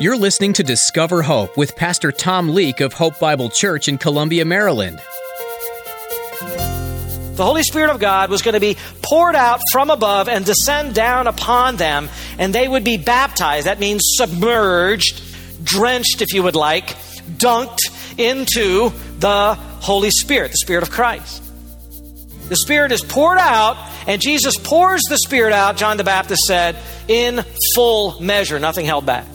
You're 0.00 0.16
listening 0.16 0.52
to 0.52 0.62
Discover 0.62 1.22
Hope 1.22 1.56
with 1.56 1.74
Pastor 1.74 2.12
Tom 2.12 2.50
Leake 2.50 2.78
of 2.80 2.92
Hope 2.92 3.18
Bible 3.18 3.50
Church 3.50 3.88
in 3.88 3.98
Columbia, 3.98 4.44
Maryland. 4.44 5.00
The 6.38 7.44
Holy 7.44 7.64
Spirit 7.64 7.90
of 7.90 7.98
God 7.98 8.30
was 8.30 8.40
going 8.40 8.54
to 8.54 8.60
be 8.60 8.76
poured 9.02 9.34
out 9.34 9.60
from 9.72 9.90
above 9.90 10.28
and 10.28 10.44
descend 10.44 10.94
down 10.94 11.26
upon 11.26 11.74
them, 11.78 12.08
and 12.38 12.54
they 12.54 12.68
would 12.68 12.84
be 12.84 12.96
baptized. 12.96 13.66
That 13.66 13.80
means 13.80 14.02
submerged, 14.04 15.20
drenched, 15.64 16.22
if 16.22 16.32
you 16.32 16.44
would 16.44 16.54
like, 16.54 16.90
dunked 17.36 17.90
into 18.20 18.92
the 19.18 19.54
Holy 19.54 20.12
Spirit, 20.12 20.52
the 20.52 20.58
Spirit 20.58 20.84
of 20.84 20.92
Christ. 20.92 21.42
The 22.48 22.54
Spirit 22.54 22.92
is 22.92 23.02
poured 23.02 23.38
out, 23.38 23.76
and 24.06 24.22
Jesus 24.22 24.56
pours 24.56 25.06
the 25.06 25.18
Spirit 25.18 25.52
out, 25.52 25.76
John 25.76 25.96
the 25.96 26.04
Baptist 26.04 26.46
said, 26.46 26.76
in 27.08 27.42
full 27.74 28.20
measure, 28.20 28.60
nothing 28.60 28.86
held 28.86 29.04
back. 29.04 29.26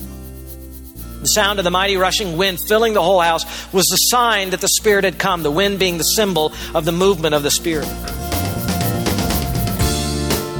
The 1.23 1.29
sound 1.29 1.57
of 1.57 1.63
the 1.63 1.71
mighty 1.71 1.95
rushing 1.95 2.36
wind 2.36 2.59
filling 2.59 2.93
the 2.93 3.01
whole 3.01 3.21
house 3.21 3.45
was 3.71 3.86
the 3.86 3.95
sign 3.95 4.50
that 4.50 4.59
the 4.59 4.68
Spirit 4.68 5.05
had 5.05 5.18
come, 5.18 5.41
the 5.41 5.50
wind 5.50 5.79
being 5.79 5.97
the 5.97 6.04
symbol 6.04 6.51
of 6.75 6.83
the 6.83 6.91
movement 6.91 7.33
of 7.33 7.43
the 7.43 7.50
Spirit. 7.50 7.87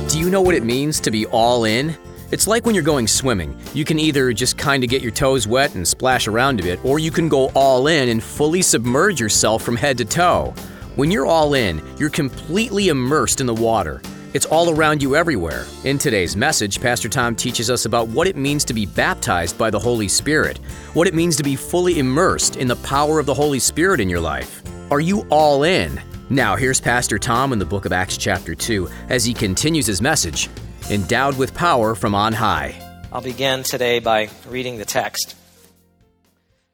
Do 0.10 0.18
you 0.18 0.30
know 0.30 0.40
what 0.42 0.56
it 0.56 0.64
means 0.64 1.02
to 1.02 1.12
be 1.12 1.26
all 1.26 1.66
in? 1.66 1.98
It's 2.32 2.48
like 2.48 2.66
when 2.66 2.76
you're 2.76 2.84
going 2.86 3.10
swimming. 3.10 3.60
You 3.74 3.84
can 3.84 4.00
either 4.00 4.32
just 4.32 4.58
kind 4.58 4.86
of 4.86 4.90
get 4.90 5.02
your 5.02 5.12
toes 5.12 5.50
wet 5.50 5.76
and 5.76 5.86
splash 5.86 6.30
around 6.30 6.62
a 6.62 6.64
bit, 6.64 6.80
or 6.86 6.98
you 6.98 7.12
can 7.12 7.28
go 7.28 7.50
all 7.50 7.88
in 7.88 8.08
and 8.08 8.24
fully 8.24 8.62
submerge 8.62 9.20
yourself 9.20 9.64
from 9.64 9.76
head 9.76 9.98
to 9.98 10.06
toe. 10.06 10.54
When 10.96 11.12
you're 11.12 11.26
all 11.26 11.56
in, 11.56 11.82
you're 11.98 12.10
completely 12.10 12.88
immersed 12.88 13.42
in 13.42 13.48
the 13.48 13.54
water. 13.54 14.02
It's 14.34 14.48
all 14.48 14.72
around 14.72 15.04
you 15.04 15.16
everywhere. 15.16 15.68
In 15.84 16.00
today's 16.00 16.36
message, 16.36 16.82
Pastor 16.82 17.08
Tom 17.08 17.36
teaches 17.36 17.70
us 17.70 17.86
about 17.86 18.08
what 18.08 18.26
it 18.26 18.36
means 18.36 18.66
to 18.66 18.74
be 18.74 18.88
baptized 18.88 19.60
by 19.60 19.70
the 19.70 19.78
Holy 19.78 20.08
Spirit, 20.08 20.58
what 20.96 21.08
it 21.08 21.14
means 21.14 21.36
to 21.36 21.44
be 21.44 21.56
fully 21.56 22.00
immersed 22.00 22.56
in 22.56 22.68
the 22.68 22.76
power 22.78 23.20
of 23.20 23.28
the 23.28 23.34
Holy 23.36 23.60
Spirit 23.60 24.00
in 24.00 24.10
your 24.10 24.20
life. 24.20 24.64
Are 24.90 25.00
you 25.00 25.28
all 25.30 25.62
in? 25.62 26.02
Now, 26.32 26.56
here's 26.56 26.82
Pastor 26.82 27.20
Tom 27.20 27.54
in 27.54 27.60
the 27.60 27.66
book 27.66 27.86
of 27.86 27.92
Acts, 27.92 28.18
chapter 28.18 28.56
2, 28.56 28.90
as 29.10 29.24
he 29.24 29.36
continues 29.36 29.86
his 29.86 30.02
message 30.02 30.50
Endowed 30.90 31.38
with 31.38 31.54
Power 31.54 31.94
from 31.94 32.16
On 32.16 32.34
High. 32.34 32.74
I'll 33.12 33.22
begin 33.22 33.62
today 33.62 34.00
by 34.00 34.32
reading 34.50 34.80
the 34.80 34.86
text. 34.86 35.36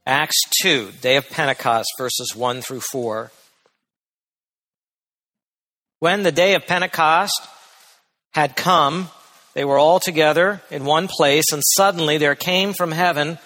Acts 0.05 0.39
2, 0.61 0.93
day 1.01 1.17
of 1.17 1.29
Pentecost, 1.29 1.89
verses 1.97 2.33
1 2.33 2.61
through 2.61 2.79
4. 2.79 3.31
When 5.99 6.23
the 6.23 6.31
day 6.31 6.55
of 6.55 6.65
Pentecost 6.65 7.45
had 8.31 8.55
come, 8.55 9.09
they 9.53 9.65
were 9.65 9.77
all 9.77 9.99
together 9.99 10.61
in 10.69 10.85
one 10.85 11.07
place, 11.07 11.51
and 11.51 11.63
suddenly 11.75 12.17
there 12.17 12.35
came 12.35 12.73
from 12.73 12.91
heaven 12.91 13.39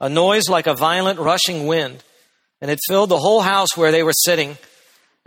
a 0.00 0.08
noise 0.08 0.48
like 0.48 0.66
a 0.66 0.74
violent 0.74 1.18
rushing 1.18 1.66
wind, 1.66 2.02
and 2.60 2.70
it 2.70 2.78
filled 2.88 3.10
the 3.10 3.18
whole 3.18 3.42
house 3.42 3.76
where 3.76 3.92
they 3.92 4.02
were 4.02 4.12
sitting. 4.12 4.56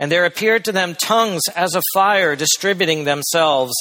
And 0.00 0.10
there 0.10 0.24
appeared 0.24 0.64
to 0.64 0.72
them 0.72 0.96
tongues 0.96 1.42
as 1.54 1.76
of 1.76 1.82
fire 1.94 2.34
distributing 2.34 3.04
themselves, 3.04 3.72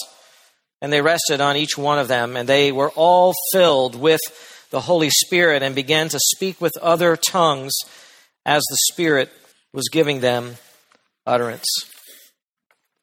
and 0.82 0.94
they 0.94 1.02
rested 1.02 1.42
on 1.42 1.58
each 1.58 1.78
one 1.78 1.98
of 1.98 2.08
them, 2.08 2.38
and 2.38 2.48
they 2.48 2.72
were 2.72 2.92
all 2.92 3.34
filled 3.52 3.96
with 3.96 4.22
the 4.70 4.82
Holy 4.82 5.10
Spirit 5.10 5.64
and 5.64 5.74
began 5.74 6.10
to 6.10 6.20
speak 6.20 6.62
with 6.62 6.78
other 6.82 7.16
tongues 7.16 7.74
as 8.46 8.62
the 8.70 8.78
Spirit 8.92 9.32
was 9.72 9.90
giving 9.92 10.20
them 10.20 10.58
utterance. 11.26 11.68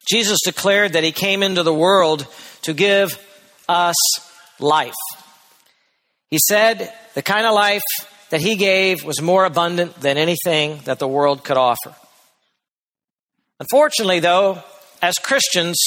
Jesus 0.09 0.39
declared 0.43 0.93
that 0.93 1.03
he 1.03 1.11
came 1.11 1.43
into 1.43 1.63
the 1.63 1.73
world 1.73 2.27
to 2.63 2.73
give 2.73 3.19
us 3.69 3.95
life. 4.59 4.93
He 6.29 6.39
said 6.47 6.93
the 7.13 7.21
kind 7.21 7.45
of 7.45 7.53
life 7.53 7.83
that 8.29 8.41
he 8.41 8.55
gave 8.55 9.03
was 9.03 9.21
more 9.21 9.45
abundant 9.45 9.99
than 9.99 10.17
anything 10.17 10.79
that 10.85 10.99
the 10.99 11.07
world 11.07 11.43
could 11.43 11.57
offer. 11.57 11.93
Unfortunately, 13.59 14.19
though, 14.19 14.63
as 15.01 15.15
Christians, 15.15 15.77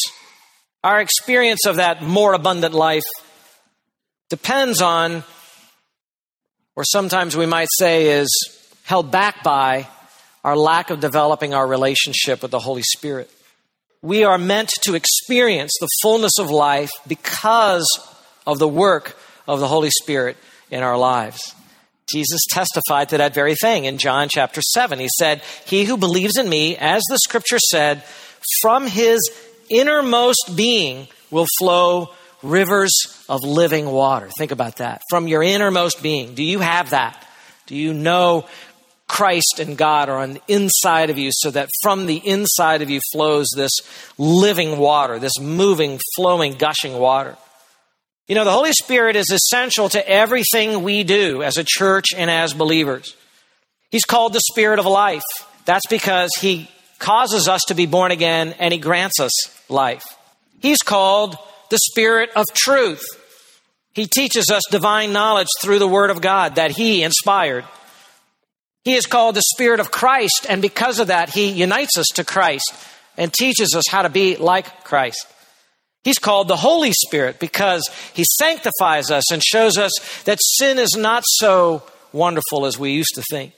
our 0.85 1.01
experience 1.01 1.67
of 1.67 1.77
that 1.77 2.03
more 2.03 2.35
abundant 2.35 2.75
life 2.75 3.05
depends 4.29 4.81
on, 4.81 5.25
or 6.77 6.85
sometimes 6.85 7.37
we 7.37 7.47
might 7.47 7.69
say 7.79 8.21
is 8.21 8.29
held 8.85 9.11
back 9.11 9.43
by, 9.43 9.89
our 10.45 10.57
lack 10.57 10.91
of 10.91 11.01
developing 11.01 11.55
our 11.55 11.67
relationship 11.67 12.43
with 12.43 12.51
the 12.51 12.59
Holy 12.59 12.83
Spirit 12.83 13.31
we 14.05 14.23
are 14.23 14.37
meant 14.37 14.69
to 14.83 14.95
experience 14.95 15.73
the 15.81 15.89
fullness 16.03 16.39
of 16.39 16.51
life 16.51 16.91
because 17.09 17.89
of 18.47 18.59
the 18.59 18.69
work 18.69 19.17
of 19.49 19.61
the 19.61 19.67
Holy 19.67 19.89
Spirit 19.89 20.37
in 20.71 20.83
our 20.83 20.99
lives. 20.99 21.55
Jesus 22.13 22.43
testified 22.51 23.09
to 23.09 23.19
that 23.19 23.33
very 23.33 23.55
thing 23.55 23.87
in 23.87 23.97
John 23.97 24.29
chapter 24.29 24.61
7. 24.61 24.99
He 24.99 25.09
said, 25.19 25.41
He 25.65 25.85
who 25.87 25.97
believes 25.97 26.37
in 26.37 26.47
me, 26.51 26.77
as 26.77 27.03
the 27.09 27.17
scripture 27.17 27.59
said, 27.59 28.05
from 28.61 28.87
his 28.87 29.19
innermost 29.71 30.53
being 30.55 31.09
will 31.31 31.47
flow 31.59 32.11
rivers 32.43 32.93
of 33.31 33.41
living 33.43 33.87
water. 33.87 34.29
Think 34.37 34.51
about 34.51 34.77
that. 34.77 35.01
From 35.09 35.29
your 35.29 35.43
innermost 35.43 36.03
being. 36.03 36.35
Do 36.35 36.45
you 36.45 36.59
have 36.59 36.91
that? 36.91 37.27
Do 37.67 37.75
you 37.75 37.95
know 37.95 38.47
Christ 39.15 39.61
and 39.61 39.79
God 39.79 40.09
are 40.09 40.19
on 40.19 40.33
the 40.33 40.43
inside 40.49 41.09
of 41.09 41.19
you 41.19 41.31
so 41.33 41.53
that 41.53 41.69
from 41.85 42.07
the 42.07 42.17
inside 42.17 42.83
of 42.83 42.91
you 42.91 42.99
flows 43.13 43.47
this 43.55 43.71
living 44.19 44.77
water, 44.77 45.21
this 45.21 45.39
moving, 45.41 46.01
flowing, 46.17 46.55
gushing 46.55 46.95
water. 46.95 47.37
You 48.27 48.35
know, 48.35 48.43
the 48.43 48.51
Holy 48.51 48.73
Spirit 48.73 49.15
is 49.15 49.31
essential 49.31 49.89
to 49.91 50.09
everything 50.09 50.83
we 50.83 51.05
do 51.05 51.45
as 51.45 51.59
a 51.59 51.65
church 51.65 52.07
and 52.17 52.29
as 52.29 52.55
believers. 52.55 53.15
He's 53.93 54.05
called 54.05 54.33
the 54.33 54.43
Spirit 54.51 54.81
of 54.81 54.87
life. 54.87 55.23
That's 55.65 55.87
because 55.89 56.31
He 56.41 56.69
causes 56.99 57.47
us 57.47 57.63
to 57.69 57.75
be 57.75 57.87
born 57.87 58.11
again 58.11 58.57
and 58.59 58.73
He 58.73 58.81
grants 58.81 59.21
us 59.21 59.31
life. 59.71 60.03
He's 60.61 60.79
called 60.79 61.37
the 61.71 61.79
Spirit 61.79 62.31
of 62.35 62.47
truth. 62.53 63.05
He 63.93 64.07
teaches 64.07 64.51
us 64.51 64.65
divine 64.73 65.13
knowledge 65.13 65.47
through 65.63 65.79
the 65.79 65.87
Word 65.87 66.11
of 66.11 66.21
God 66.21 66.57
that 66.57 66.73
He 66.73 67.05
inspired. 67.05 67.65
He 68.85 68.95
is 68.95 69.07
called 69.07 69.35
the 69.35 69.43
Spirit 69.55 69.81
of 69.81 69.91
Christ, 69.91 70.47
and 70.49 70.61
because 70.61 70.99
of 70.99 71.07
that, 71.09 71.31
He 71.31 71.51
unites 71.51 71.97
us 71.97 72.07
to 72.15 72.25
Christ 72.25 72.73
and 73.17 73.33
teaches 73.33 73.75
us 73.75 73.85
how 73.89 74.03
to 74.03 74.09
be 74.09 74.37
like 74.37 74.85
Christ. 74.85 75.27
He's 76.03 76.19
called 76.19 76.49
the 76.49 76.57
Holy 76.57 76.93
Spirit 76.93 77.41
because 77.41 77.89
He 78.13 78.25
sanctifies 78.25 79.11
us 79.11 79.33
and 79.33 79.43
shows 79.43 79.79
us 79.79 79.93
that 80.25 80.39
sin 80.43 80.79
is 80.79 80.97
not 80.97 81.25
so 81.27 81.83
wonderful 82.13 82.67
as 82.67 82.79
we 82.79 82.93
used 82.93 83.15
to 83.15 83.23
think. 83.31 83.53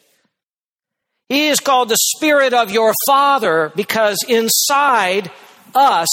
He 1.28 1.48
is 1.48 1.58
called 1.58 1.88
the 1.88 1.98
Spirit 2.16 2.54
of 2.54 2.70
your 2.70 2.94
Father 3.06 3.72
because 3.74 4.18
inside 4.28 5.32
us, 5.74 6.08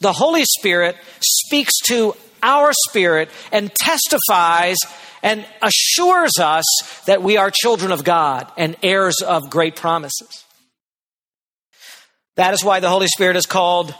the 0.00 0.12
Holy 0.12 0.44
Spirit 0.44 0.96
speaks 1.20 1.74
to 1.88 2.14
our 2.42 2.72
spirit 2.88 3.28
and 3.52 3.74
testifies 3.74 4.78
and 5.22 5.44
assures 5.62 6.38
us 6.38 6.64
that 7.06 7.22
we 7.22 7.36
are 7.36 7.50
children 7.50 7.92
of 7.92 8.04
God 8.04 8.50
and 8.56 8.76
heirs 8.82 9.20
of 9.20 9.50
great 9.50 9.76
promises. 9.76 10.44
That 12.36 12.54
is 12.54 12.64
why 12.64 12.80
the 12.80 12.88
Holy 12.88 13.08
Spirit 13.08 13.36
is 13.36 13.46
called 13.46 13.94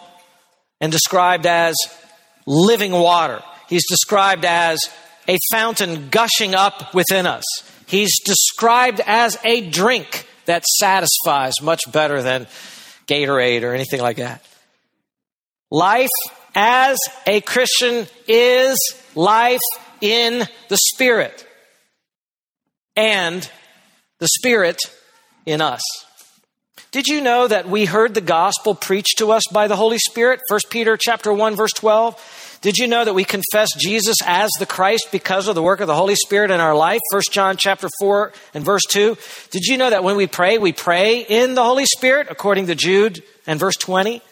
and 0.81 0.93
described 0.93 1.47
as 1.47 1.75
living 2.47 2.93
water. 2.93 3.43
He's 3.69 3.89
described 3.89 4.45
as 4.45 4.81
a 5.27 5.37
fountain 5.53 6.09
gushing 6.09 6.55
up 6.55 6.95
within 6.95 7.27
us. 7.27 7.45
He's 7.87 8.21
described 8.25 9.01
as 9.05 9.39
a 9.45 9.69
drink 9.69 10.27
that 10.47 10.65
satisfies 10.65 11.55
much 11.63 11.81
better 11.91 12.23
than 12.23 12.47
Gatorade 13.07 13.63
or 13.63 13.75
anything 13.75 14.01
like 14.01 14.19
that. 14.19 14.45
Life 15.71 16.09
as 16.55 16.99
a 17.27 17.41
Christian 17.41 18.07
is 18.27 18.79
life 19.15 19.61
in 20.01 20.47
the 20.69 20.79
Spirit 20.95 21.47
and 22.97 23.49
the 24.19 24.29
Spirit 24.29 24.79
in 25.47 25.61
us. 25.61 25.83
Did 26.91 27.07
you 27.07 27.21
know 27.21 27.47
that 27.47 27.69
we 27.69 27.85
heard 27.85 28.15
the 28.15 28.21
gospel 28.21 28.75
preached 28.75 29.19
to 29.19 29.31
us 29.31 29.43
by 29.53 29.69
the 29.69 29.77
Holy 29.77 29.99
Spirit? 29.99 30.41
1 30.49 30.61
Peter 30.71 30.97
chapter 30.97 31.33
1 31.33 31.55
verse 31.55 31.73
12. 31.73 32.59
Did 32.61 32.77
you 32.77 32.89
know 32.89 33.05
that 33.05 33.15
we 33.15 33.25
confess 33.25 33.69
Jesus 33.79 34.17
as 34.27 34.51
the 34.59 34.67
Christ 34.67 35.09
because 35.13 35.47
of 35.47 35.55
the 35.55 35.63
work 35.63 35.81
of 35.81 35.87
the 35.87 35.95
Holy 35.95 36.17
Spirit 36.17 36.51
in 36.51 36.61
our 36.61 36.75
life? 36.75 37.01
1 37.13 37.23
John 37.31 37.57
chapter 37.57 37.89
4 38.01 38.33
and 38.55 38.65
verse 38.65 38.83
2. 38.89 39.17
Did 39.51 39.65
you 39.67 39.77
know 39.77 39.91
that 39.91 40.03
when 40.03 40.17
we 40.17 40.27
pray, 40.27 40.59
we 40.59 40.73
pray 40.73 41.21
in 41.21 41.55
the 41.55 41.63
Holy 41.63 41.85
Spirit 41.85 42.29
according 42.31 42.67
to 42.67 42.75
Jude 42.75 43.23
and 43.47 43.61
verse 43.61 43.77
20? 43.77 44.23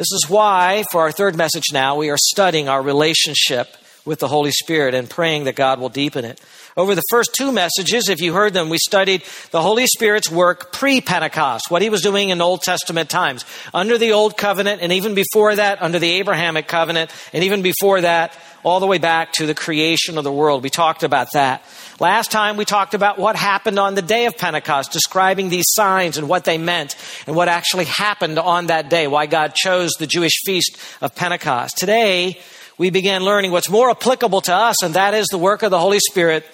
This 0.00 0.12
is 0.12 0.30
why, 0.30 0.84
for 0.90 1.02
our 1.02 1.12
third 1.12 1.36
message 1.36 1.74
now, 1.74 1.94
we 1.94 2.08
are 2.08 2.16
studying 2.16 2.70
our 2.70 2.80
relationship 2.80 3.68
with 4.06 4.18
the 4.18 4.28
Holy 4.28 4.50
Spirit 4.50 4.94
and 4.94 5.10
praying 5.10 5.44
that 5.44 5.56
God 5.56 5.78
will 5.78 5.90
deepen 5.90 6.24
it. 6.24 6.40
Over 6.76 6.94
the 6.94 7.02
first 7.10 7.34
two 7.34 7.50
messages, 7.50 8.08
if 8.08 8.20
you 8.20 8.32
heard 8.32 8.54
them, 8.54 8.68
we 8.68 8.78
studied 8.78 9.24
the 9.50 9.60
Holy 9.60 9.86
Spirit's 9.86 10.30
work 10.30 10.72
pre 10.72 11.00
Pentecost, 11.00 11.70
what 11.70 11.82
he 11.82 11.90
was 11.90 12.00
doing 12.00 12.28
in 12.28 12.40
Old 12.40 12.62
Testament 12.62 13.10
times, 13.10 13.44
under 13.74 13.98
the 13.98 14.12
Old 14.12 14.36
Covenant, 14.36 14.80
and 14.80 14.92
even 14.92 15.14
before 15.14 15.56
that, 15.56 15.82
under 15.82 15.98
the 15.98 16.12
Abrahamic 16.12 16.68
Covenant, 16.68 17.10
and 17.32 17.42
even 17.42 17.62
before 17.62 18.00
that, 18.02 18.36
all 18.62 18.78
the 18.78 18.86
way 18.86 18.98
back 18.98 19.32
to 19.32 19.46
the 19.46 19.54
creation 19.54 20.18
of 20.18 20.24
the 20.24 20.32
world. 20.32 20.62
We 20.62 20.70
talked 20.70 21.02
about 21.02 21.32
that. 21.32 21.64
Last 21.98 22.30
time 22.30 22.56
we 22.56 22.64
talked 22.64 22.94
about 22.94 23.18
what 23.18 23.36
happened 23.36 23.78
on 23.78 23.94
the 23.94 24.02
day 24.02 24.26
of 24.26 24.36
Pentecost, 24.36 24.92
describing 24.92 25.48
these 25.48 25.66
signs 25.68 26.18
and 26.18 26.28
what 26.28 26.44
they 26.44 26.58
meant 26.58 26.94
and 27.26 27.34
what 27.34 27.48
actually 27.48 27.86
happened 27.86 28.38
on 28.38 28.66
that 28.66 28.90
day, 28.90 29.06
why 29.06 29.26
God 29.26 29.54
chose 29.54 29.92
the 29.98 30.06
Jewish 30.06 30.40
feast 30.44 30.76
of 31.00 31.14
Pentecost. 31.14 31.78
Today, 31.78 32.40
we 32.80 32.88
began 32.88 33.22
learning 33.22 33.50
what's 33.50 33.68
more 33.68 33.90
applicable 33.90 34.40
to 34.40 34.54
us, 34.54 34.82
and 34.82 34.94
that 34.94 35.12
is 35.12 35.26
the 35.26 35.36
work 35.36 35.62
of 35.62 35.70
the 35.70 35.78
Holy 35.78 35.98
Spirit 36.00 36.46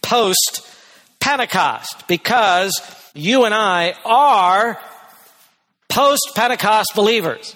post 0.00 0.66
Pentecost, 1.20 2.08
because 2.08 2.72
you 3.12 3.44
and 3.44 3.52
I 3.52 3.94
are 4.02 4.80
post 5.90 6.30
Pentecost 6.34 6.92
believers. 6.96 7.54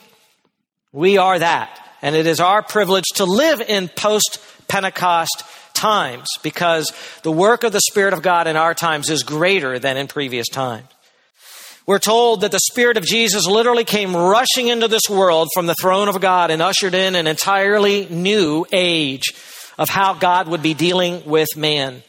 We 0.92 1.16
are 1.16 1.38
that. 1.38 1.82
And 2.02 2.14
it 2.14 2.26
is 2.26 2.38
our 2.38 2.62
privilege 2.62 3.06
to 3.14 3.24
live 3.24 3.62
in 3.62 3.88
post 3.88 4.40
Pentecost 4.68 5.42
times 5.72 6.28
because 6.42 6.92
the 7.22 7.32
work 7.32 7.64
of 7.64 7.72
the 7.72 7.80
Spirit 7.80 8.12
of 8.12 8.20
God 8.20 8.46
in 8.46 8.56
our 8.56 8.74
times 8.74 9.08
is 9.08 9.22
greater 9.22 9.78
than 9.78 9.96
in 9.96 10.06
previous 10.06 10.48
times. 10.50 10.86
We're 11.88 11.98
told 11.98 12.42
that 12.42 12.52
the 12.52 12.60
Spirit 12.70 12.98
of 12.98 13.06
Jesus 13.06 13.46
literally 13.46 13.84
came 13.84 14.14
rushing 14.14 14.68
into 14.68 14.88
this 14.88 15.08
world 15.08 15.48
from 15.54 15.64
the 15.64 15.74
throne 15.80 16.08
of 16.08 16.20
God 16.20 16.50
and 16.50 16.60
ushered 16.60 16.92
in 16.92 17.14
an 17.14 17.26
entirely 17.26 18.06
new 18.10 18.66
age 18.70 19.32
of 19.78 19.88
how 19.88 20.12
God 20.12 20.48
would 20.48 20.62
be 20.62 20.74
dealing 20.74 21.24
with 21.24 21.48
man. 21.56 22.02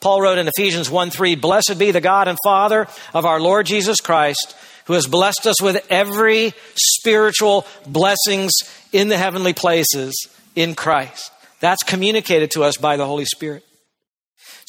Paul 0.00 0.20
wrote 0.20 0.38
in 0.38 0.48
Ephesians 0.48 0.90
1 0.90 1.10
3, 1.10 1.36
Blessed 1.36 1.78
be 1.78 1.92
the 1.92 2.00
God 2.00 2.26
and 2.26 2.36
Father 2.42 2.88
of 3.14 3.24
our 3.24 3.38
Lord 3.38 3.66
Jesus 3.66 4.00
Christ, 4.00 4.56
who 4.86 4.94
has 4.94 5.06
blessed 5.06 5.46
us 5.46 5.62
with 5.62 5.86
every 5.88 6.52
spiritual 6.74 7.64
blessings 7.86 8.50
in 8.92 9.06
the 9.06 9.16
heavenly 9.16 9.52
places 9.52 10.26
in 10.56 10.74
Christ. 10.74 11.30
That's 11.60 11.84
communicated 11.84 12.50
to 12.50 12.64
us 12.64 12.78
by 12.78 12.96
the 12.96 13.06
Holy 13.06 13.26
Spirit. 13.26 13.64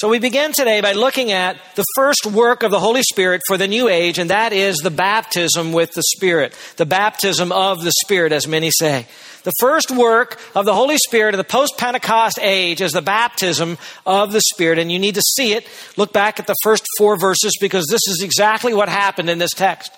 So 0.03 0.09
we 0.09 0.19
begin 0.19 0.51
today 0.51 0.81
by 0.81 0.91
looking 0.91 1.31
at 1.31 1.55
the 1.75 1.85
first 1.95 2.25
work 2.25 2.63
of 2.63 2.71
the 2.71 2.79
Holy 2.81 3.03
Spirit 3.03 3.41
for 3.47 3.57
the 3.57 3.69
new 3.69 3.87
age, 3.87 4.19
and 4.19 4.31
that 4.31 4.51
is 4.51 4.79
the 4.79 4.91
baptism 4.91 5.71
with 5.71 5.93
the 5.93 6.03
Spirit. 6.03 6.53
The 6.75 6.85
baptism 6.85 7.53
of 7.53 7.85
the 7.85 7.93
Spirit, 8.03 8.33
as 8.33 8.45
many 8.45 8.69
say. 8.69 9.07
The 9.43 9.53
first 9.61 9.91
work 9.91 10.41
of 10.55 10.65
the 10.65 10.73
Holy 10.73 10.97
Spirit 10.97 11.35
in 11.35 11.37
the 11.37 11.45
post 11.45 11.77
Pentecost 11.77 12.37
age 12.41 12.81
is 12.81 12.91
the 12.91 13.01
baptism 13.01 13.77
of 14.05 14.33
the 14.33 14.41
Spirit, 14.41 14.77
and 14.77 14.91
you 14.91 14.99
need 14.99 15.15
to 15.15 15.21
see 15.21 15.53
it. 15.53 15.65
Look 15.95 16.11
back 16.11 16.37
at 16.37 16.47
the 16.47 16.55
first 16.63 16.85
four 16.97 17.17
verses 17.17 17.53
because 17.61 17.87
this 17.87 18.05
is 18.09 18.21
exactly 18.21 18.73
what 18.73 18.89
happened 18.89 19.29
in 19.29 19.37
this 19.37 19.53
text. 19.53 19.89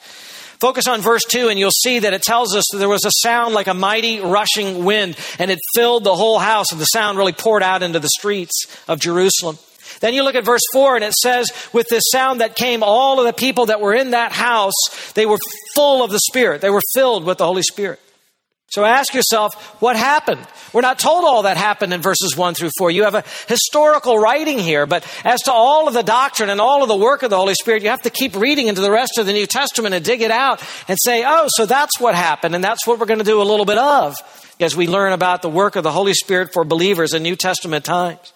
Focus 0.60 0.88
on 0.88 1.02
verse 1.02 1.24
2 1.28 1.50
and 1.50 1.58
you'll 1.58 1.72
see 1.72 1.98
that 1.98 2.14
it 2.14 2.22
tells 2.22 2.56
us 2.56 2.64
that 2.72 2.78
there 2.78 2.88
was 2.88 3.06
a 3.06 3.12
sound 3.24 3.56
like 3.56 3.68
a 3.68 3.74
mighty 3.74 4.20
rushing 4.20 4.86
wind 4.86 5.18
and 5.40 5.50
it 5.50 5.60
filled 5.74 6.04
the 6.04 6.16
whole 6.16 6.40
house 6.40 6.72
and 6.72 6.80
the 6.80 6.86
sound 6.86 7.18
really 7.18 7.34
poured 7.34 7.62
out 7.62 7.84
into 7.84 8.00
the 8.00 8.08
streets 8.08 8.66
of 8.88 9.00
Jerusalem. 9.00 9.58
Then 10.02 10.14
you 10.14 10.24
look 10.24 10.36
at 10.36 10.46
verse 10.46 10.62
4 10.74 10.96
and 10.96 11.04
it 11.04 11.14
says, 11.14 11.50
with 11.74 11.88
this 11.90 12.04
sound 12.12 12.42
that 12.42 12.56
came, 12.56 12.84
all 12.84 13.20
of 13.20 13.26
the 13.26 13.34
people 13.34 13.68
that 13.68 13.82
were 13.82 13.94
in 13.94 14.12
that 14.12 14.32
house, 14.32 14.74
they 15.14 15.26
were 15.26 15.40
full 15.74 16.04
of 16.04 16.12
the 16.12 16.20
Spirit. 16.20 16.62
They 16.62 16.70
were 16.70 16.82
filled 16.94 17.24
with 17.24 17.38
the 17.38 17.46
Holy 17.46 17.64
Spirit. 17.64 18.00
So 18.70 18.84
ask 18.84 19.14
yourself, 19.14 19.56
what 19.82 19.96
happened? 19.96 20.46
We're 20.74 20.82
not 20.82 21.00
told 21.00 21.24
all 21.24 21.44
that 21.44 21.56
happened 21.56 21.94
in 21.94 22.02
verses 22.02 22.36
1 22.36 22.56
through 22.56 22.72
4. 22.78 22.92
You 22.92 23.04
have 23.04 23.16
a 23.16 23.24
historical 23.48 24.18
writing 24.18 24.60
here, 24.60 24.86
but 24.86 25.06
as 25.24 25.40
to 25.44 25.54
all 25.54 25.88
of 25.88 25.94
the 25.94 26.02
doctrine 26.02 26.50
and 26.50 26.60
all 26.60 26.82
of 26.82 26.90
the 26.90 26.98
work 26.98 27.24
of 27.24 27.30
the 27.30 27.38
Holy 27.38 27.54
Spirit, 27.54 27.84
you 27.84 27.90
have 27.90 28.02
to 28.02 28.10
keep 28.10 28.36
reading 28.36 28.68
into 28.68 28.82
the 28.82 28.92
rest 28.92 29.18
of 29.18 29.28
the 29.28 29.34
New 29.34 29.46
Testament 29.46 29.96
and 29.96 30.04
dig 30.04 30.22
it 30.22 30.32
out 30.32 30.62
and 30.90 30.98
say, 31.02 31.24
oh, 31.26 31.46
so 31.50 31.66
that's 31.66 32.00
what 32.00 32.16
happened, 32.16 32.54
and 32.54 32.64
that's 32.64 32.86
what 32.86 33.00
we're 33.00 33.06
going 33.06 33.20
to 33.20 33.26
do 33.26 33.42
a 33.42 33.44
little 33.44 33.66
bit 33.66 33.78
of 33.78 34.16
as 34.60 34.76
we 34.76 34.88
learn 34.88 35.14
about 35.14 35.42
the 35.42 35.50
work 35.50 35.78
of 35.78 35.84
the 35.84 35.92
Holy 35.92 36.14
Spirit 36.14 36.52
for 36.52 36.66
believers 36.66 37.14
in 37.14 37.24
New 37.24 37.36
Testament 37.38 37.86
times. 37.86 38.34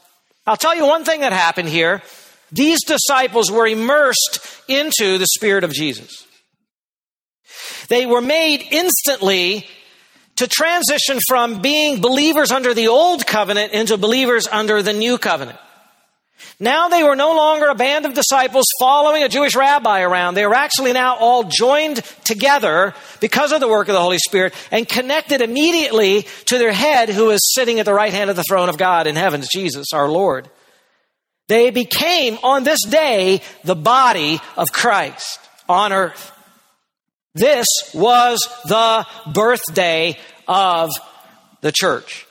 I'll 0.50 0.58
tell 0.58 0.76
you 0.76 0.88
one 0.88 1.06
thing 1.06 1.22
that 1.22 1.32
happened 1.32 1.70
here. 1.70 2.02
These 2.52 2.84
disciples 2.84 3.52
were 3.52 3.68
immersed 3.68 4.40
into 4.68 5.20
the 5.20 5.28
Spirit 5.28 5.64
of 5.64 5.72
Jesus. 5.72 6.26
They 7.88 8.08
were 8.08 8.20
made 8.20 8.66
instantly 8.72 9.68
to 10.38 10.48
transition 10.48 11.20
from 11.28 11.62
being 11.62 12.02
believers 12.02 12.52
under 12.52 12.74
the 12.74 12.88
old 12.88 13.28
covenant 13.28 13.74
into 13.74 13.96
believers 13.96 14.48
under 14.48 14.82
the 14.82 14.92
new 14.92 15.20
covenant. 15.20 15.60
Now 16.60 16.90
they 16.90 17.04
were 17.04 17.16
no 17.16 17.36
longer 17.36 17.68
a 17.68 17.76
band 17.76 18.06
of 18.06 18.14
disciples 18.14 18.66
following 18.80 19.24
a 19.24 19.30
Jewish 19.30 19.56
rabbi 19.56 20.02
around. 20.02 20.34
They 20.34 20.46
were 20.46 20.56
actually 20.56 20.94
now 20.94 21.16
all 21.16 21.44
joined 21.44 21.98
together 22.26 22.94
because 23.22 23.52
of 23.52 23.62
the 23.62 23.68
work 23.68 23.88
of 23.88 23.94
the 23.94 24.02
Holy 24.02 24.18
Spirit 24.18 24.54
and 24.72 24.88
connected 24.88 25.42
immediately 25.42 26.24
to 26.46 26.58
their 26.58 26.74
head 26.74 27.10
who 27.10 27.30
is 27.30 27.54
sitting 27.54 27.80
at 27.80 27.86
the 27.86 27.94
right 27.94 28.14
hand 28.14 28.30
of 28.30 28.36
the 28.36 28.44
throne 28.44 28.70
of 28.70 28.78
God 28.78 29.08
in 29.08 29.16
heaven, 29.16 29.44
Jesus, 29.52 29.88
our 29.94 30.10
Lord. 30.10 30.50
They 31.48 31.72
became 31.72 32.38
on 32.44 32.64
this 32.64 32.86
day 32.88 33.42
the 33.64 33.76
body 33.76 34.40
of 34.56 34.72
Christ 34.72 35.40
on 35.68 35.92
earth. 35.92 36.32
This 37.34 37.68
was 37.94 38.40
the 38.66 39.06
birthday 39.34 40.18
of 40.48 40.92
the 41.62 41.72
church. 41.72 42.26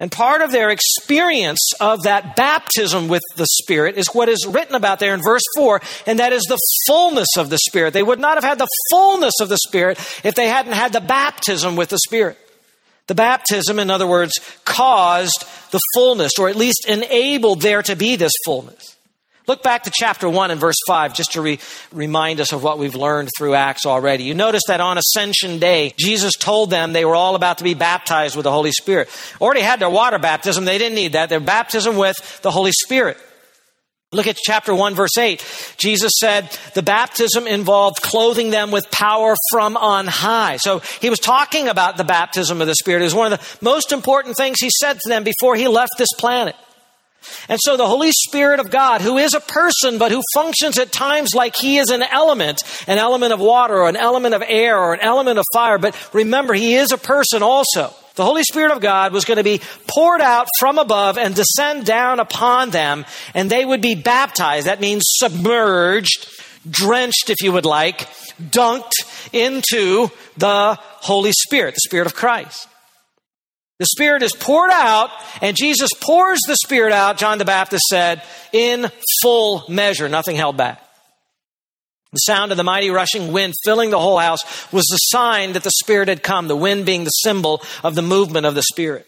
And 0.00 0.10
part 0.10 0.40
of 0.40 0.50
their 0.50 0.70
experience 0.70 1.72
of 1.78 2.04
that 2.04 2.34
baptism 2.34 3.08
with 3.08 3.22
the 3.36 3.46
Spirit 3.46 3.98
is 3.98 4.08
what 4.08 4.30
is 4.30 4.46
written 4.46 4.74
about 4.74 4.98
there 4.98 5.12
in 5.12 5.20
verse 5.22 5.44
4, 5.56 5.82
and 6.06 6.18
that 6.18 6.32
is 6.32 6.42
the 6.44 6.58
fullness 6.86 7.28
of 7.36 7.50
the 7.50 7.58
Spirit. 7.58 7.92
They 7.92 8.02
would 8.02 8.18
not 8.18 8.38
have 8.38 8.44
had 8.44 8.58
the 8.58 8.68
fullness 8.90 9.34
of 9.42 9.50
the 9.50 9.58
Spirit 9.58 9.98
if 10.24 10.34
they 10.34 10.48
hadn't 10.48 10.72
had 10.72 10.94
the 10.94 11.02
baptism 11.02 11.76
with 11.76 11.90
the 11.90 11.98
Spirit. 11.98 12.38
The 13.08 13.14
baptism, 13.14 13.78
in 13.78 13.90
other 13.90 14.06
words, 14.06 14.32
caused 14.64 15.44
the 15.70 15.80
fullness, 15.94 16.32
or 16.38 16.48
at 16.48 16.56
least 16.56 16.88
enabled 16.88 17.60
there 17.60 17.82
to 17.82 17.94
be 17.94 18.16
this 18.16 18.32
fullness. 18.46 18.96
Look 19.50 19.64
back 19.64 19.82
to 19.82 19.90
chapter 19.92 20.28
1 20.28 20.52
and 20.52 20.60
verse 20.60 20.76
5 20.86 21.12
just 21.12 21.32
to 21.32 21.42
re- 21.42 21.58
remind 21.90 22.38
us 22.38 22.52
of 22.52 22.62
what 22.62 22.78
we've 22.78 22.94
learned 22.94 23.30
through 23.36 23.56
Acts 23.56 23.84
already. 23.84 24.22
You 24.22 24.32
notice 24.32 24.62
that 24.68 24.80
on 24.80 24.96
Ascension 24.96 25.58
Day, 25.58 25.92
Jesus 25.98 26.34
told 26.34 26.70
them 26.70 26.92
they 26.92 27.04
were 27.04 27.16
all 27.16 27.34
about 27.34 27.58
to 27.58 27.64
be 27.64 27.74
baptized 27.74 28.36
with 28.36 28.44
the 28.44 28.52
Holy 28.52 28.70
Spirit. 28.70 29.08
Already 29.40 29.62
had 29.62 29.80
their 29.80 29.90
water 29.90 30.20
baptism, 30.20 30.66
they 30.66 30.78
didn't 30.78 30.94
need 30.94 31.14
that. 31.14 31.30
Their 31.30 31.40
baptism 31.40 31.96
with 31.96 32.40
the 32.42 32.52
Holy 32.52 32.70
Spirit. 32.70 33.18
Look 34.12 34.28
at 34.28 34.36
chapter 34.36 34.72
1, 34.72 34.94
verse 34.94 35.18
8. 35.18 35.74
Jesus 35.78 36.12
said 36.20 36.56
the 36.74 36.82
baptism 36.84 37.48
involved 37.48 38.02
clothing 38.02 38.50
them 38.50 38.70
with 38.70 38.88
power 38.92 39.34
from 39.50 39.76
on 39.76 40.06
high. 40.06 40.58
So 40.58 40.78
he 41.00 41.10
was 41.10 41.18
talking 41.18 41.66
about 41.66 41.96
the 41.96 42.04
baptism 42.04 42.60
of 42.60 42.68
the 42.68 42.76
Spirit. 42.76 43.00
It 43.00 43.06
was 43.06 43.16
one 43.16 43.32
of 43.32 43.40
the 43.40 43.64
most 43.64 43.90
important 43.90 44.36
things 44.36 44.60
he 44.60 44.70
said 44.70 45.00
to 45.00 45.08
them 45.08 45.24
before 45.24 45.56
he 45.56 45.66
left 45.66 45.94
this 45.98 46.12
planet. 46.16 46.54
And 47.48 47.58
so 47.62 47.76
the 47.76 47.86
Holy 47.86 48.12
Spirit 48.12 48.60
of 48.60 48.70
God, 48.70 49.00
who 49.00 49.18
is 49.18 49.34
a 49.34 49.40
person, 49.40 49.98
but 49.98 50.12
who 50.12 50.22
functions 50.34 50.78
at 50.78 50.92
times 50.92 51.34
like 51.34 51.56
he 51.56 51.78
is 51.78 51.90
an 51.90 52.02
element, 52.02 52.62
an 52.86 52.98
element 52.98 53.32
of 53.32 53.40
water 53.40 53.76
or 53.76 53.88
an 53.88 53.96
element 53.96 54.34
of 54.34 54.42
air 54.46 54.78
or 54.78 54.94
an 54.94 55.00
element 55.00 55.38
of 55.38 55.44
fire, 55.52 55.78
but 55.78 55.96
remember, 56.14 56.54
he 56.54 56.74
is 56.74 56.92
a 56.92 56.98
person 56.98 57.42
also. 57.42 57.94
The 58.16 58.24
Holy 58.24 58.42
Spirit 58.42 58.72
of 58.72 58.80
God 58.80 59.12
was 59.12 59.24
going 59.24 59.38
to 59.38 59.44
be 59.44 59.60
poured 59.86 60.20
out 60.20 60.48
from 60.58 60.78
above 60.78 61.16
and 61.16 61.34
descend 61.34 61.86
down 61.86 62.20
upon 62.20 62.70
them, 62.70 63.06
and 63.34 63.48
they 63.48 63.64
would 63.64 63.80
be 63.80 63.94
baptized. 63.94 64.66
That 64.66 64.80
means 64.80 65.04
submerged, 65.06 66.28
drenched, 66.68 67.30
if 67.30 67.42
you 67.42 67.52
would 67.52 67.64
like, 67.64 68.08
dunked 68.38 68.92
into 69.32 70.10
the 70.36 70.76
Holy 70.80 71.32
Spirit, 71.32 71.74
the 71.74 71.80
Spirit 71.86 72.06
of 72.06 72.14
Christ. 72.14 72.68
The 73.80 73.86
Spirit 73.86 74.22
is 74.22 74.34
poured 74.34 74.70
out, 74.70 75.08
and 75.40 75.56
Jesus 75.56 75.88
pours 75.98 76.38
the 76.46 76.56
Spirit 76.62 76.92
out, 76.92 77.16
John 77.16 77.38
the 77.38 77.46
Baptist 77.46 77.84
said, 77.86 78.22
in 78.52 78.90
full 79.22 79.64
measure, 79.70 80.06
nothing 80.06 80.36
held 80.36 80.58
back. 80.58 80.86
The 82.12 82.18
sound 82.18 82.50
of 82.50 82.58
the 82.58 82.62
mighty 82.64 82.90
rushing 82.90 83.32
wind 83.32 83.54
filling 83.64 83.88
the 83.88 83.98
whole 83.98 84.18
house 84.18 84.70
was 84.70 84.84
the 84.84 84.98
sign 84.98 85.54
that 85.54 85.62
the 85.62 85.70
Spirit 85.70 86.08
had 86.08 86.22
come, 86.22 86.46
the 86.46 86.56
wind 86.56 86.84
being 86.84 87.04
the 87.04 87.10
symbol 87.10 87.62
of 87.82 87.94
the 87.94 88.02
movement 88.02 88.44
of 88.44 88.54
the 88.54 88.64
Spirit. 88.64 89.06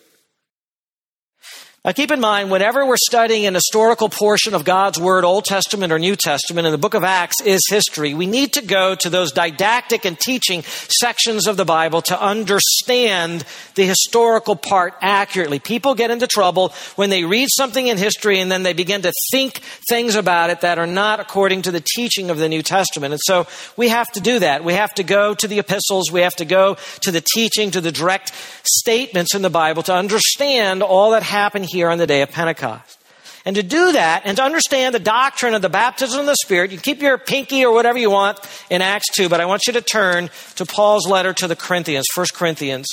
Now, 1.84 1.90
keep 1.90 2.12
in 2.12 2.20
mind, 2.20 2.52
whenever 2.52 2.86
we're 2.86 2.94
studying 2.96 3.44
an 3.44 3.54
historical 3.54 4.08
portion 4.08 4.54
of 4.54 4.64
God's 4.64 5.00
Word, 5.00 5.24
Old 5.24 5.44
Testament 5.44 5.92
or 5.92 5.98
New 5.98 6.14
Testament, 6.14 6.64
and 6.64 6.72
the 6.72 6.78
book 6.78 6.94
of 6.94 7.02
Acts 7.02 7.40
is 7.44 7.60
history, 7.68 8.14
we 8.14 8.28
need 8.28 8.52
to 8.52 8.62
go 8.62 8.94
to 8.94 9.10
those 9.10 9.32
didactic 9.32 10.04
and 10.04 10.16
teaching 10.16 10.62
sections 10.62 11.48
of 11.48 11.56
the 11.56 11.64
Bible 11.64 12.00
to 12.02 12.22
understand 12.22 13.44
the 13.74 13.84
historical 13.84 14.54
part 14.54 14.94
accurately. 15.00 15.58
People 15.58 15.96
get 15.96 16.12
into 16.12 16.28
trouble 16.28 16.72
when 16.94 17.10
they 17.10 17.24
read 17.24 17.48
something 17.50 17.88
in 17.88 17.98
history 17.98 18.38
and 18.38 18.48
then 18.48 18.62
they 18.62 18.74
begin 18.74 19.02
to 19.02 19.12
think 19.32 19.60
things 19.90 20.14
about 20.14 20.50
it 20.50 20.60
that 20.60 20.78
are 20.78 20.86
not 20.86 21.18
according 21.18 21.62
to 21.62 21.72
the 21.72 21.82
teaching 21.96 22.30
of 22.30 22.38
the 22.38 22.48
New 22.48 22.62
Testament. 22.62 23.12
And 23.12 23.20
so 23.24 23.48
we 23.76 23.88
have 23.88 24.06
to 24.12 24.20
do 24.20 24.38
that. 24.38 24.62
We 24.62 24.74
have 24.74 24.94
to 24.94 25.02
go 25.02 25.34
to 25.34 25.48
the 25.48 25.58
epistles, 25.58 26.12
we 26.12 26.20
have 26.20 26.36
to 26.36 26.44
go 26.44 26.76
to 27.00 27.10
the 27.10 27.24
teaching, 27.34 27.72
to 27.72 27.80
the 27.80 27.90
direct 27.90 28.32
statements 28.62 29.34
in 29.34 29.42
the 29.42 29.50
Bible 29.50 29.82
to 29.82 29.92
understand 29.92 30.84
all 30.84 31.10
that 31.10 31.24
happened 31.24 31.71
here 31.72 31.90
on 31.90 31.98
the 31.98 32.06
day 32.06 32.22
of 32.22 32.30
Pentecost. 32.30 32.98
And 33.44 33.56
to 33.56 33.62
do 33.62 33.92
that 33.92 34.22
and 34.24 34.36
to 34.36 34.42
understand 34.44 34.94
the 34.94 35.00
doctrine 35.00 35.54
of 35.54 35.62
the 35.62 35.68
baptism 35.68 36.20
of 36.20 36.26
the 36.26 36.36
Spirit, 36.44 36.70
you 36.70 36.78
keep 36.78 37.02
your 37.02 37.18
pinky 37.18 37.64
or 37.64 37.74
whatever 37.74 37.98
you 37.98 38.10
want 38.10 38.38
in 38.70 38.82
Acts 38.82 39.12
2, 39.14 39.28
but 39.28 39.40
I 39.40 39.46
want 39.46 39.62
you 39.66 39.72
to 39.72 39.80
turn 39.80 40.30
to 40.56 40.64
Paul's 40.64 41.08
letter 41.08 41.32
to 41.32 41.48
the 41.48 41.56
Corinthians, 41.56 42.06
1 42.14 42.26
Corinthians, 42.34 42.86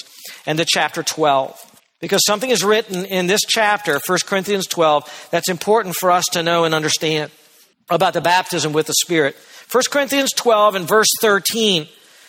and 0.47 0.57
to 0.57 0.65
chapter 0.67 1.03
12. 1.03 1.65
Because 1.99 2.23
something 2.25 2.49
is 2.49 2.63
written 2.63 3.05
in 3.05 3.27
this 3.27 3.41
chapter, 3.47 3.99
1 4.07 4.17
Corinthians 4.25 4.65
12, 4.67 5.27
that's 5.31 5.49
important 5.49 5.95
for 5.95 6.09
us 6.09 6.25
to 6.31 6.41
know 6.41 6.63
and 6.63 6.73
understand 6.73 7.29
about 7.89 8.13
the 8.13 8.21
baptism 8.21 8.73
with 8.73 8.87
the 8.87 8.93
Spirit. 8.93 9.35
1 9.71 9.83
Corinthians 9.91 10.31
12 10.31 10.75
and 10.75 10.87
verse 10.87 11.09
13. 11.21 11.87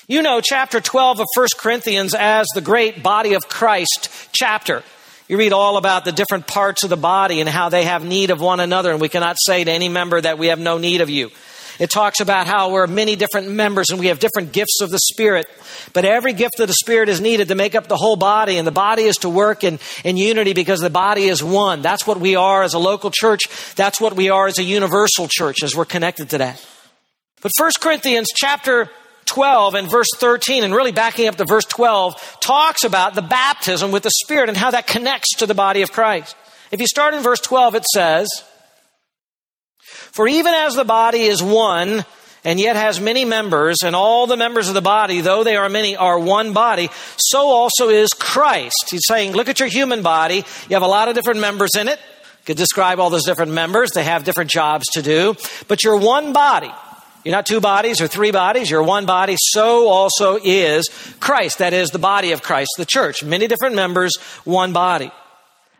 You 0.08 0.22
know 0.22 0.40
chapter 0.42 0.80
12 0.80 1.20
of 1.20 1.26
1 1.36 1.46
Corinthians 1.56 2.14
as 2.14 2.46
the 2.54 2.60
great 2.60 3.02
body 3.02 3.34
of 3.34 3.48
Christ 3.48 4.10
chapter. 4.32 4.82
You 5.30 5.36
read 5.36 5.52
all 5.52 5.76
about 5.76 6.04
the 6.04 6.10
different 6.10 6.48
parts 6.48 6.82
of 6.82 6.90
the 6.90 6.96
body 6.96 7.38
and 7.38 7.48
how 7.48 7.68
they 7.68 7.84
have 7.84 8.04
need 8.04 8.30
of 8.30 8.40
one 8.40 8.58
another, 8.58 8.90
and 8.90 9.00
we 9.00 9.08
cannot 9.08 9.36
say 9.38 9.62
to 9.62 9.70
any 9.70 9.88
member 9.88 10.20
that 10.20 10.38
we 10.38 10.48
have 10.48 10.58
no 10.58 10.76
need 10.76 11.00
of 11.02 11.08
you. 11.08 11.30
It 11.78 11.88
talks 11.88 12.18
about 12.18 12.48
how 12.48 12.72
we're 12.72 12.88
many 12.88 13.14
different 13.14 13.48
members 13.48 13.90
and 13.90 14.00
we 14.00 14.08
have 14.08 14.18
different 14.18 14.50
gifts 14.50 14.80
of 14.80 14.90
the 14.90 14.98
Spirit. 14.98 15.46
But 15.92 16.04
every 16.04 16.32
gift 16.32 16.58
of 16.58 16.66
the 16.66 16.74
Spirit 16.74 17.08
is 17.08 17.20
needed 17.20 17.46
to 17.46 17.54
make 17.54 17.76
up 17.76 17.86
the 17.86 17.96
whole 17.96 18.16
body, 18.16 18.58
and 18.58 18.66
the 18.66 18.72
body 18.72 19.04
is 19.04 19.18
to 19.18 19.28
work 19.28 19.62
in, 19.62 19.78
in 20.02 20.16
unity 20.16 20.52
because 20.52 20.80
the 20.80 20.90
body 20.90 21.26
is 21.26 21.44
one. 21.44 21.80
That's 21.80 22.08
what 22.08 22.18
we 22.18 22.34
are 22.34 22.64
as 22.64 22.74
a 22.74 22.80
local 22.80 23.12
church. 23.12 23.42
That's 23.76 24.00
what 24.00 24.16
we 24.16 24.30
are 24.30 24.48
as 24.48 24.58
a 24.58 24.64
universal 24.64 25.28
church, 25.30 25.62
as 25.62 25.76
we're 25.76 25.84
connected 25.84 26.30
to 26.30 26.38
that. 26.38 26.66
But 27.40 27.52
1 27.56 27.70
Corinthians 27.80 28.30
chapter 28.34 28.90
12 29.26 29.74
and 29.74 29.90
verse 29.90 30.08
13, 30.16 30.64
and 30.64 30.74
really 30.74 30.92
backing 30.92 31.28
up 31.28 31.36
to 31.36 31.44
verse 31.44 31.64
12, 31.64 32.38
talks 32.40 32.84
about 32.84 33.14
the 33.14 33.22
baptism 33.22 33.92
with 33.92 34.02
the 34.02 34.10
Spirit 34.10 34.48
and 34.48 34.58
how 34.58 34.70
that 34.70 34.86
connects 34.86 35.36
to 35.36 35.46
the 35.46 35.54
body 35.54 35.82
of 35.82 35.92
Christ. 35.92 36.36
If 36.70 36.80
you 36.80 36.86
start 36.86 37.14
in 37.14 37.22
verse 37.22 37.40
12, 37.40 37.76
it 37.76 37.84
says, 37.84 38.28
For 39.78 40.26
even 40.26 40.54
as 40.54 40.74
the 40.74 40.84
body 40.84 41.22
is 41.22 41.42
one, 41.42 42.04
and 42.44 42.58
yet 42.58 42.76
has 42.76 43.00
many 43.00 43.24
members, 43.24 43.78
and 43.84 43.94
all 43.94 44.26
the 44.26 44.36
members 44.36 44.68
of 44.68 44.74
the 44.74 44.80
body, 44.80 45.20
though 45.20 45.44
they 45.44 45.56
are 45.56 45.68
many, 45.68 45.96
are 45.96 46.18
one 46.18 46.52
body, 46.52 46.88
so 47.16 47.48
also 47.48 47.88
is 47.88 48.10
Christ. 48.10 48.88
He's 48.90 49.06
saying, 49.06 49.32
look 49.32 49.48
at 49.48 49.60
your 49.60 49.68
human 49.68 50.02
body. 50.02 50.44
You 50.68 50.76
have 50.76 50.82
a 50.82 50.88
lot 50.88 51.08
of 51.08 51.14
different 51.14 51.40
members 51.40 51.76
in 51.76 51.88
it. 51.88 51.98
You 51.98 52.46
could 52.46 52.56
describe 52.56 52.98
all 52.98 53.10
those 53.10 53.26
different 53.26 53.52
members. 53.52 53.90
They 53.90 54.04
have 54.04 54.24
different 54.24 54.50
jobs 54.50 54.86
to 54.94 55.02
do. 55.02 55.36
But 55.68 55.84
you're 55.84 55.98
one 55.98 56.32
body. 56.32 56.72
You're 57.24 57.34
not 57.34 57.46
two 57.46 57.60
bodies 57.60 58.00
or 58.00 58.06
three 58.06 58.30
bodies, 58.30 58.70
you're 58.70 58.82
one 58.82 59.06
body. 59.06 59.36
So 59.38 59.88
also 59.88 60.38
is 60.42 60.88
Christ. 61.20 61.58
That 61.58 61.72
is 61.72 61.90
the 61.90 61.98
body 61.98 62.32
of 62.32 62.42
Christ, 62.42 62.70
the 62.78 62.86
church. 62.86 63.22
Many 63.22 63.46
different 63.46 63.74
members, 63.74 64.16
one 64.44 64.72
body. 64.72 65.12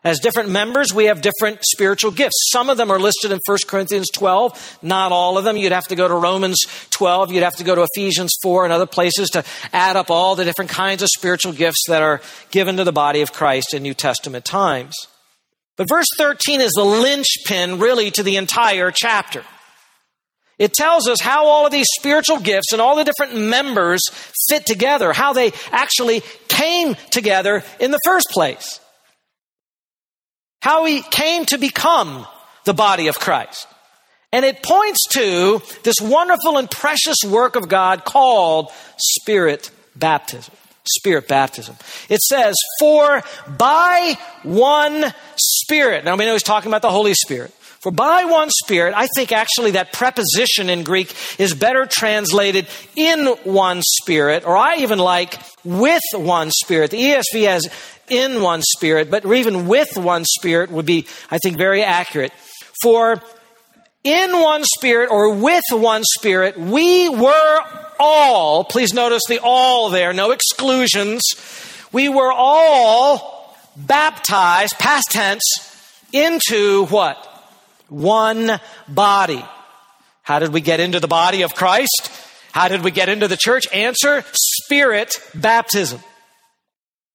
As 0.03 0.19
different 0.19 0.49
members, 0.49 0.95
we 0.95 1.07
have 1.07 1.21
different 1.21 1.59
spiritual 1.63 2.11
gifts. 2.11 2.49
Some 2.51 2.71
of 2.71 2.79
them 2.79 2.91
are 2.91 2.99
listed 2.99 3.33
in 3.33 3.39
1 3.45 3.59
Corinthians 3.67 4.09
12, 4.11 4.79
not 4.81 5.13
all 5.13 5.37
of 5.37 5.45
them. 5.45 5.59
You'd 5.59 5.73
have 5.73 5.89
to 5.89 5.97
go 5.97 6.09
to 6.09 6.15
Romans 6.15 6.59
12, 6.89 7.33
you'd 7.33 7.43
have 7.43 7.57
to 7.57 7.65
go 7.65 7.75
to 7.75 7.87
Ephesians 7.95 8.35
4 8.43 8.65
and 8.65 8.73
other 8.73 8.87
places 8.87 9.29
to 9.31 9.45
add 9.75 9.97
up 9.97 10.11
all 10.11 10.37
the 10.37 10.45
different 10.45 10.71
kinds 10.71 11.03
of 11.03 11.09
spiritual 11.15 11.53
gifts 11.53 11.85
that 11.89 12.03
are 12.03 12.23
given 12.51 12.79
to 12.79 12.85
the 12.85 12.93
body 12.93 13.21
of 13.21 13.35
Christ 13.35 13.75
in 13.75 13.83
New 13.83 13.93
Testament 13.93 14.47
times. 14.47 14.97
But 15.77 15.89
verse 15.89 16.09
13 16.17 16.63
is 16.63 16.73
the 16.73 16.85
linchpin, 16.85 17.79
really, 17.79 18.11
to 18.13 18.23
the 18.23 18.37
entire 18.37 18.91
chapter. 18.91 19.45
It 20.61 20.75
tells 20.75 21.09
us 21.09 21.23
how 21.23 21.47
all 21.47 21.65
of 21.65 21.73
these 21.73 21.89
spiritual 21.99 22.39
gifts 22.39 22.73
and 22.73 22.83
all 22.83 22.95
the 22.95 23.03
different 23.03 23.35
members 23.35 24.03
fit 24.51 24.67
together, 24.67 25.15
how 25.15 25.33
they 25.33 25.53
actually 25.73 26.23
came 26.49 26.97
together 27.11 27.65
in 27.81 27.91
the 27.91 27.99
first 28.05 28.29
place. 28.29 28.79
How 30.61 30.85
we 30.85 31.01
came 31.01 31.47
to 31.47 31.57
become 31.57 32.27
the 32.67 32.75
body 32.75 33.09
of 33.09 33.19
Christ. 33.19 33.67
And 34.33 34.45
it 34.45 34.63
points 34.63 35.07
to 35.13 35.63
this 35.83 35.97
wonderful 35.99 36.59
and 36.59 36.71
precious 36.71 37.17
work 37.27 37.57
of 37.57 37.71
God 37.71 38.05
called 38.05 38.71
Spirit 38.99 39.71
baptism. 39.97 40.53
Spirit 40.85 41.27
baptism. 41.27 41.75
It 42.11 42.21
says, 42.21 42.55
For 42.79 43.23
by 43.49 44.19
one 44.43 45.15
Spirit. 45.37 46.05
Now 46.05 46.17
we 46.17 46.27
know 46.27 46.35
he's 46.35 46.43
talking 46.43 46.71
about 46.71 46.83
the 46.83 46.91
Holy 46.91 47.15
Spirit. 47.15 47.55
For 47.81 47.91
by 47.91 48.27
one 48.27 48.51
Spirit, 48.51 48.93
I 48.95 49.07
think 49.07 49.33
actually 49.33 49.71
that 49.71 49.95
preposition 49.95 50.69
in 50.69 50.85
Greek 50.85 51.15
is 51.39 51.55
better 51.55 51.87
translated 51.87 52.67
in 52.95 53.27
one 53.45 53.81
Spirit, 53.83 54.45
or 54.45 54.55
I 54.55 54.77
even 54.77 54.99
like 54.99 55.41
with 55.65 56.03
one 56.13 56.51
Spirit. 56.51 56.91
The 56.91 56.99
ESV 57.01 57.47
has 57.47 57.69
in 58.11 58.43
one 58.43 58.61
Spirit, 58.61 59.11
but 59.11 59.25
even 59.25 59.67
with 59.67 59.97
one 59.97 60.27
Spirit 60.27 60.71
would 60.71 60.85
be, 60.85 61.07
I 61.31 61.39
think, 61.39 61.57
very 61.57 61.83
accurate. 61.83 62.33
For 62.83 63.23
in 64.05 64.33
one 64.39 64.65
Spirit 64.65 65.11
or 65.11 65.35
with 65.35 65.65
one 65.71 66.03
Spirit, 66.05 66.61
we 66.61 67.09
were 67.09 67.61
all, 67.99 68.63
please 68.65 68.93
notice 68.93 69.23
the 69.27 69.41
all 69.43 69.89
there, 69.89 70.13
no 70.13 70.33
exclusions. 70.33 71.23
We 71.93 72.11
were 72.11 72.31
all 72.31 73.57
baptized, 73.75 74.79
past 74.79 75.11
tense, 75.11 75.43
into 76.13 76.85
what? 76.87 77.27
One 77.91 78.61
body. 78.89 79.45
How 80.23 80.39
did 80.39 80.53
we 80.53 80.61
get 80.61 80.81
into 80.81 81.01
the 81.01 81.09
body 81.09 81.43
of 81.43 81.55
Christ? 81.55 82.11
How 82.53 82.69
did 82.69 82.83
we 82.83 82.91
get 82.91 83.09
into 83.09 83.29
the 83.29 83.37
church? 83.37 83.67
Answer 83.73 84.25
Spirit 84.33 85.15
baptism. 85.35 86.01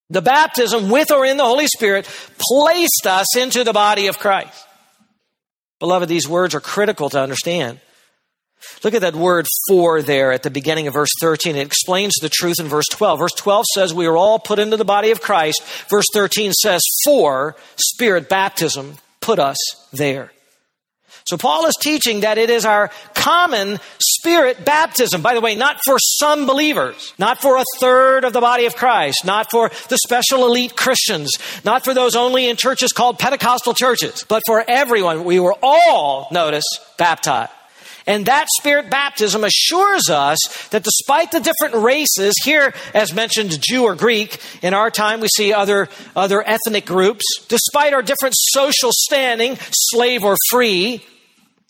The 0.10 0.22
baptism 0.22 0.89
with 0.89 1.12
or 1.12 1.25
in 1.25 1.38
the 1.38 1.46
Holy 1.46 1.67
Spirit 1.67 2.05
placed 2.38 3.08
us 3.08 3.36
into 3.36 3.63
the 3.63 3.74
body 3.74 4.08
of 4.08 4.20
Christ. 4.20 4.65
Beloved, 5.79 6.08
these 6.08 6.27
words 6.27 6.53
are 6.55 6.62
critical 6.62 7.10
to 7.10 7.20
understand. 7.20 7.79
Look 8.84 8.94
at 8.94 9.01
that 9.01 9.15
word 9.15 9.48
for 9.70 10.01
there 10.01 10.32
at 10.32 10.44
the 10.44 10.50
beginning 10.50 10.88
of 10.88 10.94
verse 10.94 11.10
13. 11.22 11.55
It 11.55 11.65
explains 11.65 12.13
the 12.22 12.29
truth 12.29 12.60
in 12.60 12.67
verse 12.67 12.88
12. 12.89 13.20
Verse 13.20 13.34
12 13.34 13.65
says 13.74 13.94
we 13.94 14.05
are 14.05 14.17
all 14.17 14.39
put 14.39 14.60
into 14.60 14.77
the 14.77 14.86
body 14.86 15.12
of 15.12 15.22
Christ. 15.22 15.63
Verse 15.89 16.05
13 16.13 16.53
says 16.53 16.82
for 17.03 17.55
spirit 17.77 18.29
baptism 18.29 18.96
put 19.22 19.39
us 19.39 19.58
there. 19.91 20.32
So 21.24 21.38
Paul 21.38 21.65
is 21.65 21.75
teaching 21.79 22.22
that 22.22 22.38
it 22.38 22.50
is 22.50 22.65
our 22.65 22.91
common 23.13 23.79
spirit 24.00 24.65
baptism. 24.65 25.22
By 25.22 25.34
the 25.34 25.41
way, 25.41 25.55
not 25.55 25.77
for 25.86 25.98
some 26.00 26.45
believers, 26.45 27.13
not 27.17 27.41
for 27.41 27.57
a 27.57 27.63
third 27.79 28.24
of 28.24 28.34
the 28.34 28.41
body 28.41 28.65
of 28.65 28.75
Christ, 28.75 29.25
not 29.25 29.50
for 29.50 29.69
the 29.89 29.98
special 29.98 30.45
elite 30.45 30.75
Christians, 30.75 31.31
not 31.63 31.84
for 31.84 31.93
those 31.93 32.15
only 32.15 32.50
in 32.50 32.57
churches 32.57 32.91
called 32.91 33.17
Pentecostal 33.17 33.74
churches, 33.74 34.25
but 34.27 34.43
for 34.45 34.63
everyone. 34.67 35.24
We 35.24 35.39
were 35.39 35.55
all, 35.63 36.27
notice, 36.31 36.65
baptized. 36.98 37.51
And 38.07 38.27
that 38.27 38.47
spirit 38.59 38.89
baptism 38.91 39.43
assures 39.43 40.09
us 40.09 40.38
that 40.69 40.83
despite 40.83 41.31
the 41.31 41.39
different 41.39 41.83
races, 41.83 42.35
here, 42.43 42.74
as 42.93 43.13
mentioned, 43.13 43.59
Jew 43.62 43.83
or 43.83 43.95
Greek, 43.95 44.39
in 44.62 44.75
our 44.75 44.91
time 44.91 45.21
we 45.21 45.27
see 45.27 45.53
other, 45.53 45.89
other 46.15 46.47
ethnic 46.47 46.85
groups, 46.85 47.24
despite 47.47 47.93
our 47.93 48.03
different 48.03 48.35
social 48.38 48.91
standing, 48.93 49.57
slave 49.71 50.24
or 50.24 50.35
free, 50.51 51.03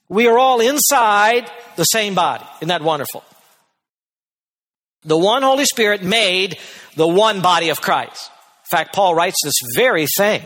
we 0.09 0.27
are 0.27 0.37
all 0.37 0.59
inside 0.59 1.49
the 1.77 1.85
same 1.85 2.15
body. 2.15 2.45
Isn't 2.57 2.67
that 2.67 2.83
wonderful? 2.83 3.23
The 5.03 5.17
one 5.17 5.43
Holy 5.43 5.65
Spirit 5.65 6.03
made 6.03 6.57
the 6.95 7.07
one 7.07 7.41
body 7.41 7.69
of 7.69 7.79
Christ. 7.79 8.31
In 8.65 8.77
fact, 8.77 8.95
Paul 8.95 9.15
writes 9.15 9.37
this 9.43 9.55
very 9.75 10.07
thing 10.17 10.43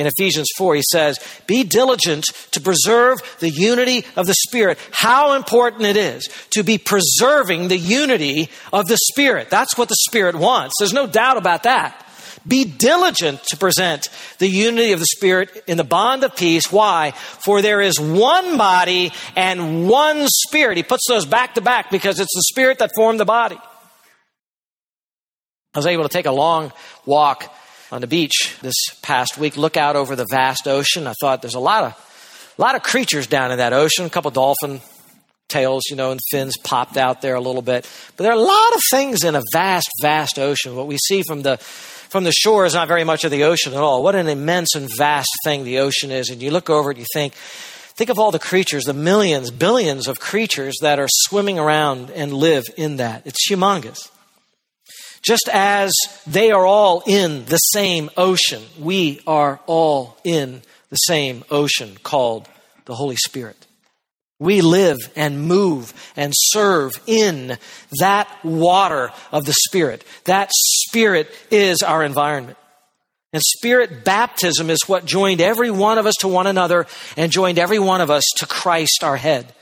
in 0.00 0.06
Ephesians 0.06 0.48
4. 0.56 0.76
He 0.76 0.82
says, 0.90 1.18
Be 1.46 1.62
diligent 1.62 2.24
to 2.52 2.60
preserve 2.60 3.18
the 3.38 3.50
unity 3.50 4.06
of 4.16 4.26
the 4.26 4.34
Spirit. 4.34 4.78
How 4.92 5.34
important 5.34 5.84
it 5.84 5.96
is 5.96 6.26
to 6.50 6.62
be 6.62 6.78
preserving 6.78 7.68
the 7.68 7.76
unity 7.76 8.48
of 8.72 8.86
the 8.86 8.96
Spirit. 9.12 9.50
That's 9.50 9.76
what 9.76 9.90
the 9.90 9.96
Spirit 10.08 10.34
wants. 10.34 10.74
There's 10.78 10.94
no 10.94 11.06
doubt 11.06 11.36
about 11.36 11.64
that. 11.64 12.06
Be 12.48 12.64
diligent 12.64 13.44
to 13.48 13.58
present 13.58 14.08
the 14.38 14.48
unity 14.48 14.92
of 14.92 15.00
the 15.00 15.06
Spirit 15.06 15.64
in 15.66 15.76
the 15.76 15.84
bond 15.84 16.24
of 16.24 16.34
peace. 16.34 16.72
Why? 16.72 17.10
For 17.10 17.60
there 17.60 17.82
is 17.82 18.00
one 18.00 18.56
body 18.56 19.12
and 19.36 19.86
one 19.86 20.26
Spirit. 20.28 20.78
He 20.78 20.82
puts 20.82 21.06
those 21.06 21.26
back 21.26 21.56
to 21.56 21.60
back 21.60 21.90
because 21.90 22.18
it's 22.18 22.34
the 22.34 22.44
Spirit 22.48 22.78
that 22.78 22.92
formed 22.96 23.20
the 23.20 23.26
body. 23.26 23.58
I 25.74 25.78
was 25.78 25.86
able 25.86 26.04
to 26.04 26.08
take 26.08 26.24
a 26.24 26.32
long 26.32 26.72
walk 27.04 27.54
on 27.92 28.00
the 28.00 28.06
beach 28.06 28.56
this 28.62 28.74
past 29.02 29.38
week, 29.38 29.56
look 29.56 29.76
out 29.76 29.96
over 29.96 30.16
the 30.16 30.26
vast 30.30 30.68
ocean. 30.68 31.06
I 31.06 31.14
thought 31.20 31.42
there's 31.42 31.54
a 31.54 31.60
lot 31.60 31.84
of, 31.84 32.54
a 32.58 32.60
lot 32.60 32.74
of 32.74 32.82
creatures 32.82 33.26
down 33.26 33.50
in 33.52 33.58
that 33.58 33.72
ocean, 33.72 34.06
a 34.06 34.10
couple 34.10 34.30
dolphin 34.30 34.80
tails, 35.48 35.84
you 35.90 35.96
know, 35.96 36.12
and 36.12 36.20
fins 36.30 36.56
popped 36.62 36.96
out 36.96 37.20
there 37.20 37.34
a 37.34 37.40
little 37.40 37.62
bit. 37.62 37.88
But 38.16 38.22
there 38.22 38.32
are 38.32 38.38
a 38.38 38.40
lot 38.40 38.74
of 38.74 38.80
things 38.90 39.24
in 39.24 39.34
a 39.34 39.42
vast, 39.52 39.90
vast 40.00 40.38
ocean. 40.38 40.76
What 40.76 40.86
we 40.86 40.96
see 40.96 41.22
from 41.22 41.42
the 41.42 41.58
from 42.10 42.24
the 42.24 42.32
shore 42.32 42.66
is 42.66 42.74
not 42.74 42.88
very 42.88 43.04
much 43.04 43.22
of 43.22 43.30
the 43.30 43.44
ocean 43.44 43.72
at 43.72 43.78
all. 43.78 44.02
What 44.02 44.16
an 44.16 44.26
immense 44.26 44.74
and 44.74 44.88
vast 44.98 45.30
thing 45.44 45.62
the 45.62 45.78
ocean 45.78 46.10
is. 46.10 46.28
And 46.28 46.42
you 46.42 46.50
look 46.50 46.68
over 46.68 46.90
it, 46.90 46.98
you 46.98 47.06
think, 47.14 47.34
think 47.34 48.10
of 48.10 48.18
all 48.18 48.32
the 48.32 48.40
creatures, 48.40 48.82
the 48.82 48.92
millions, 48.92 49.52
billions 49.52 50.08
of 50.08 50.18
creatures 50.18 50.76
that 50.82 50.98
are 50.98 51.06
swimming 51.08 51.56
around 51.56 52.10
and 52.10 52.32
live 52.32 52.64
in 52.76 52.96
that. 52.96 53.22
It's 53.26 53.48
humongous. 53.48 54.10
Just 55.22 55.48
as 55.52 55.92
they 56.26 56.50
are 56.50 56.64
all 56.64 57.02
in 57.06 57.44
the 57.44 57.58
same 57.58 58.10
ocean, 58.16 58.62
we 58.78 59.20
are 59.26 59.60
all 59.66 60.16
in 60.24 60.62
the 60.88 60.96
same 60.96 61.44
ocean 61.50 61.96
called 62.02 62.48
the 62.86 62.94
Holy 62.94 63.16
Spirit. 63.16 63.66
We 64.38 64.62
live 64.62 64.98
and 65.16 65.42
move 65.42 65.92
and 66.16 66.32
serve 66.34 66.92
in 67.06 67.58
that 67.98 68.28
water 68.42 69.10
of 69.30 69.44
the 69.44 69.54
Spirit. 69.68 70.02
That 70.24 70.50
Spirit 70.52 71.30
is 71.50 71.82
our 71.82 72.02
environment. 72.02 72.56
And 73.34 73.42
Spirit 73.42 74.04
baptism 74.04 74.70
is 74.70 74.80
what 74.86 75.04
joined 75.04 75.42
every 75.42 75.70
one 75.70 75.98
of 75.98 76.06
us 76.06 76.14
to 76.20 76.28
one 76.28 76.46
another 76.46 76.86
and 77.18 77.30
joined 77.30 77.58
every 77.58 77.78
one 77.78 78.00
of 78.00 78.10
us 78.10 78.24
to 78.38 78.46
Christ, 78.46 79.04
our 79.04 79.16
head. 79.18 79.52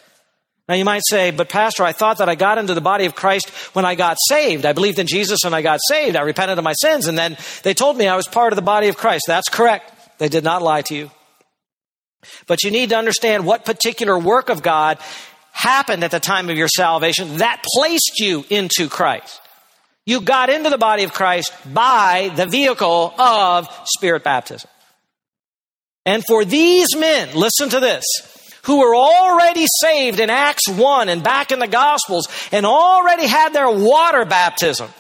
Now 0.69 0.75
you 0.75 0.85
might 0.85 1.03
say, 1.09 1.31
but 1.31 1.49
Pastor, 1.49 1.83
I 1.83 1.93
thought 1.93 2.19
that 2.19 2.29
I 2.29 2.35
got 2.35 2.59
into 2.59 2.75
the 2.75 2.83
body 2.83 3.07
of 3.07 3.15
Christ 3.15 3.49
when 3.75 3.87
I 3.87 3.95
got 3.95 4.19
saved. 4.29 4.67
I 4.67 4.75
believed 4.75 4.99
in 4.99 5.07
Jesus 5.07 5.45
and 5.45 5.55
I 5.55 5.63
got 5.63 5.81
saved. 5.89 6.15
I 6.15 6.21
repented 6.21 6.59
of 6.59 6.65
my 6.65 6.75
sins 6.75 7.07
and 7.07 7.17
then 7.17 7.39
they 7.63 7.73
told 7.73 7.97
me 7.97 8.07
I 8.07 8.17
was 8.17 8.29
part 8.29 8.53
of 8.53 8.57
the 8.57 8.63
body 8.63 8.89
of 8.89 8.97
Christ. 8.97 9.25
That's 9.27 9.49
correct. 9.49 10.19
They 10.19 10.29
did 10.29 10.45
not 10.45 10.63
lie 10.63 10.83
to 10.83 10.95
you. 10.95 11.11
But 12.47 12.63
you 12.65 12.71
need 12.71 12.91
to 12.91 12.97
understand 12.97 13.47
what 13.47 13.65
particular 13.65 14.19
work 14.19 14.51
of 14.51 14.63
God 14.63 14.99
happened 15.53 16.05
at 16.05 16.11
the 16.11 16.21
time 16.21 16.51
of 16.51 16.57
your 16.57 16.69
salvation 16.69 17.39
that 17.39 17.65
placed 17.75 18.19
you 18.19 18.45
into 18.51 18.89
Christ. 18.89 19.41
You 20.05 20.21
got 20.21 20.51
into 20.51 20.71
the 20.71 20.79
body 20.79 21.05
of 21.05 21.13
Christ 21.13 21.53
by 21.73 22.33
the 22.35 22.47
vehicle 22.47 23.15
of 23.19 23.69
Spirit 23.97 24.25
baptism. 24.25 24.71
And 26.07 26.25
for 26.27 26.45
these 26.45 26.97
men, 26.97 27.35
listen 27.35 27.69
to 27.71 27.81
this, 27.81 28.05
who 28.69 28.81
were 28.81 28.95
already 28.95 29.65
saved 29.81 30.21
in 30.21 30.29
Acts 30.29 30.69
1 30.69 31.09
and 31.09 31.23
back 31.23 31.51
in 31.53 31.59
the 31.59 31.67
Gospels 31.67 32.29
and 32.53 32.67
already 32.67 33.27
had 33.27 33.55
their 33.55 33.71
water 33.71 34.27
baptism, 34.27 34.91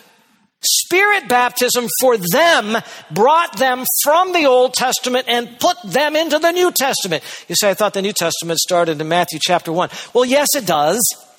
Spirit 0.60 1.28
baptism 1.28 1.86
for 2.00 2.16
them 2.16 2.82
brought 3.10 3.58
them 3.58 3.84
from 4.02 4.32
the 4.32 4.46
Old 4.46 4.72
Testament 4.72 5.26
and 5.28 5.60
put 5.60 5.76
them 5.84 6.16
into 6.16 6.38
the 6.38 6.50
New 6.50 6.72
Testament. 6.72 7.22
You 7.46 7.54
say, 7.54 7.70
I 7.70 7.74
thought 7.74 7.92
the 7.92 8.02
New 8.02 8.14
Testament 8.14 8.58
started 8.58 9.00
in 9.00 9.06
Matthew 9.06 9.38
chapter 9.40 9.70
1. 9.70 9.90
Well, 10.14 10.24
yes, 10.24 10.48
it 10.56 10.66
does. 10.66 10.98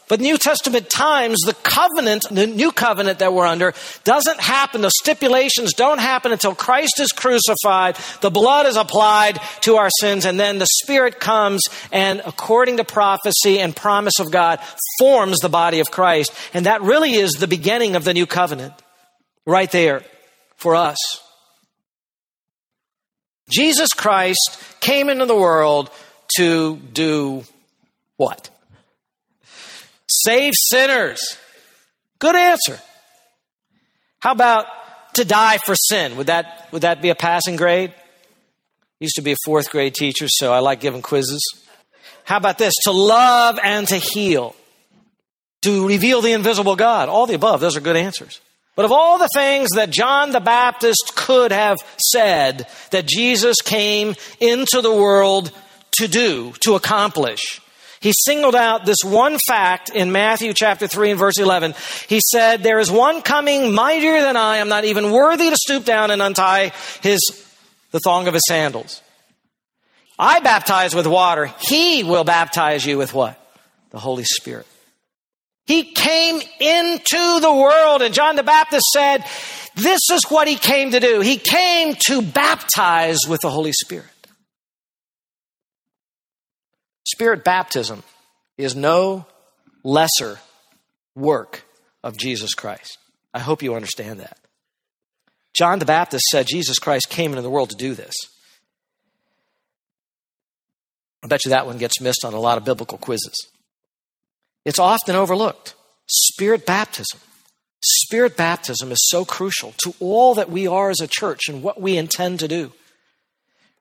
But 0.09 0.19
New 0.19 0.39
Testament 0.39 0.89
times, 0.89 1.37
the 1.45 1.53
covenant, 1.53 2.25
the 2.31 2.47
new 2.47 2.71
covenant 2.71 3.19
that 3.19 3.31
we're 3.31 3.45
under, 3.45 3.75
doesn't 4.03 4.39
happen. 4.41 4.81
The 4.81 4.89
stipulations 4.89 5.73
don't 5.73 5.99
happen 5.99 6.31
until 6.31 6.55
Christ 6.55 6.99
is 6.99 7.11
crucified, 7.11 7.95
the 8.21 8.31
blood 8.31 8.65
is 8.65 8.75
applied 8.75 9.39
to 9.61 9.75
our 9.75 9.91
sins, 9.99 10.25
and 10.25 10.39
then 10.39 10.57
the 10.57 10.67
Spirit 10.81 11.19
comes 11.19 11.61
and, 11.91 12.23
according 12.25 12.77
to 12.77 12.83
prophecy 12.83 13.59
and 13.59 13.75
promise 13.75 14.19
of 14.19 14.31
God, 14.31 14.59
forms 14.97 15.37
the 15.39 15.47
body 15.47 15.79
of 15.79 15.91
Christ. 15.91 16.33
And 16.55 16.65
that 16.65 16.81
really 16.81 17.13
is 17.13 17.33
the 17.33 17.47
beginning 17.47 17.95
of 17.95 18.03
the 18.03 18.15
new 18.15 18.25
covenant 18.25 18.73
right 19.45 19.71
there 19.71 20.03
for 20.57 20.75
us. 20.75 20.97
Jesus 23.51 23.89
Christ 23.89 24.59
came 24.79 25.09
into 25.09 25.27
the 25.27 25.35
world 25.35 25.91
to 26.37 26.77
do 26.77 27.43
what? 28.17 28.49
Save 30.23 30.53
sinners. 30.55 31.37
Good 32.19 32.35
answer. 32.35 32.79
How 34.19 34.31
about 34.33 34.65
to 35.13 35.25
die 35.25 35.57
for 35.59 35.75
sin? 35.75 36.17
Would 36.17 36.27
that, 36.27 36.67
would 36.71 36.81
that 36.81 37.01
be 37.01 37.09
a 37.09 37.15
passing 37.15 37.55
grade? 37.55 37.93
Used 38.99 39.15
to 39.15 39.21
be 39.21 39.31
a 39.31 39.37
fourth 39.45 39.69
grade 39.69 39.93
teacher, 39.93 40.27
so 40.27 40.51
I 40.51 40.59
like 40.59 40.81
giving 40.81 41.01
quizzes. 41.01 41.41
How 42.25 42.37
about 42.37 42.57
this? 42.57 42.73
To 42.83 42.91
love 42.91 43.59
and 43.63 43.87
to 43.87 43.95
heal. 43.95 44.55
To 45.61 45.87
reveal 45.87 46.21
the 46.21 46.33
invisible 46.33 46.75
God. 46.75 47.07
All 47.09 47.25
the 47.25 47.33
above. 47.33 47.61
Those 47.61 47.77
are 47.77 47.81
good 47.81 47.95
answers. 47.95 48.41
But 48.75 48.85
of 48.85 48.91
all 48.91 49.17
the 49.17 49.29
things 49.33 49.69
that 49.75 49.89
John 49.89 50.31
the 50.31 50.39
Baptist 50.39 51.13
could 51.15 51.51
have 51.51 51.77
said 51.97 52.67
that 52.91 53.07
Jesus 53.07 53.61
came 53.61 54.15
into 54.39 54.81
the 54.81 54.93
world 54.93 55.51
to 55.93 56.07
do, 56.07 56.53
to 56.61 56.75
accomplish, 56.75 57.61
he 58.01 58.13
singled 58.13 58.55
out 58.55 58.85
this 58.85 59.03
one 59.03 59.37
fact 59.47 59.89
in 59.89 60.11
Matthew 60.11 60.53
chapter 60.53 60.87
3 60.87 61.11
and 61.11 61.19
verse 61.19 61.37
11. 61.37 61.73
He 62.07 62.21
said, 62.31 62.63
There 62.63 62.79
is 62.79 62.89
one 62.89 63.21
coming 63.21 63.73
mightier 63.73 64.21
than 64.21 64.37
I. 64.37 64.59
I'm 64.59 64.69
not 64.69 64.85
even 64.85 65.11
worthy 65.11 65.49
to 65.49 65.57
stoop 65.57 65.83
down 65.83 66.09
and 66.09 66.21
untie 66.21 66.71
his, 67.01 67.19
the 67.91 67.99
thong 67.99 68.27
of 68.27 68.33
his 68.33 68.43
sandals. 68.47 69.01
I 70.17 70.39
baptize 70.39 70.95
with 70.95 71.07
water. 71.07 71.51
He 71.59 72.03
will 72.03 72.23
baptize 72.23 72.85
you 72.85 72.97
with 72.97 73.13
what? 73.13 73.39
The 73.91 73.99
Holy 73.99 74.25
Spirit. 74.25 74.67
He 75.65 75.83
came 75.83 76.41
into 76.59 77.39
the 77.41 77.53
world, 77.53 78.01
and 78.01 78.13
John 78.13 78.35
the 78.35 78.43
Baptist 78.43 78.85
said, 78.91 79.23
This 79.75 79.99
is 80.11 80.23
what 80.29 80.47
he 80.47 80.55
came 80.55 80.91
to 80.91 80.99
do. 80.99 81.19
He 81.19 81.37
came 81.37 81.95
to 82.07 82.21
baptize 82.21 83.19
with 83.27 83.41
the 83.41 83.49
Holy 83.49 83.73
Spirit. 83.73 84.07
Spirit 87.19 87.43
baptism 87.43 88.01
is 88.57 88.77
no 88.77 89.25
lesser 89.83 90.39
work 91.15 91.65
of 92.01 92.15
Jesus 92.15 92.53
Christ. 92.53 92.97
I 93.33 93.39
hope 93.39 93.61
you 93.61 93.75
understand 93.75 94.21
that. 94.21 94.37
John 95.53 95.79
the 95.79 95.85
Baptist 95.85 96.23
said 96.31 96.47
Jesus 96.47 96.79
Christ 96.79 97.09
came 97.09 97.31
into 97.31 97.41
the 97.41 97.49
world 97.49 97.71
to 97.71 97.75
do 97.75 97.93
this. 97.93 98.13
I 101.21 101.27
bet 101.27 101.43
you 101.43 101.49
that 101.49 101.65
one 101.65 101.77
gets 101.77 101.99
missed 101.99 102.23
on 102.23 102.33
a 102.33 102.39
lot 102.39 102.57
of 102.57 102.63
biblical 102.63 102.97
quizzes. 102.97 103.35
It's 104.63 104.79
often 104.79 105.17
overlooked. 105.17 105.75
Spirit 106.07 106.65
baptism. 106.65 107.19
Spirit 107.83 108.37
baptism 108.37 108.93
is 108.93 109.09
so 109.09 109.25
crucial 109.25 109.73
to 109.83 109.93
all 109.99 110.35
that 110.35 110.49
we 110.49 110.67
are 110.67 110.89
as 110.89 111.01
a 111.01 111.07
church 111.07 111.49
and 111.49 111.63
what 111.63 111.81
we 111.81 111.97
intend 111.97 112.39
to 112.39 112.47
do. 112.47 112.71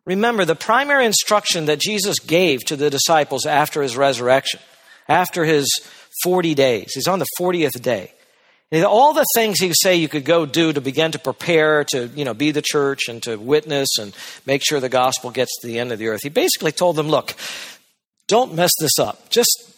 Remember, 0.08 0.46
the 0.46 0.56
primary 0.56 1.04
instruction 1.04 1.66
that 1.66 1.78
Jesus 1.78 2.18
gave 2.18 2.64
to 2.64 2.76
the 2.76 2.88
disciples 2.88 3.44
after 3.44 3.82
his 3.82 3.94
resurrection, 3.94 4.58
after 5.06 5.44
his 5.44 5.68
40 6.22 6.54
days, 6.54 6.92
he's 6.94 7.06
on 7.06 7.18
the 7.18 7.26
40th 7.38 7.82
day. 7.82 8.14
All 8.72 9.12
the 9.12 9.26
things 9.34 9.60
he 9.60 9.70
say 9.74 9.96
you 9.96 10.08
could 10.08 10.24
go 10.24 10.46
do 10.46 10.72
to 10.72 10.80
begin 10.80 11.12
to 11.12 11.18
prepare 11.18 11.84
to, 11.84 12.06
you 12.06 12.24
know, 12.24 12.32
be 12.32 12.52
the 12.52 12.62
church 12.62 13.08
and 13.08 13.22
to 13.24 13.36
witness 13.36 13.98
and 13.98 14.16
make 14.46 14.62
sure 14.66 14.80
the 14.80 14.88
gospel 14.88 15.30
gets 15.30 15.50
to 15.60 15.66
the 15.66 15.78
end 15.78 15.92
of 15.92 15.98
the 15.98 16.08
earth. 16.08 16.22
He 16.22 16.30
basically 16.30 16.72
told 16.72 16.96
them, 16.96 17.08
look, 17.08 17.34
don't 18.28 18.54
mess 18.54 18.72
this 18.80 18.98
up. 18.98 19.28
Just 19.28 19.74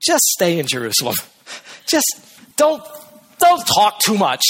just 0.00 0.24
stay 0.24 0.58
in 0.58 0.66
Jerusalem. 0.66 1.14
Just 1.86 2.06
don't, 2.56 2.82
don't 3.38 3.66
talk 3.66 3.98
too 4.00 4.16
much. 4.16 4.42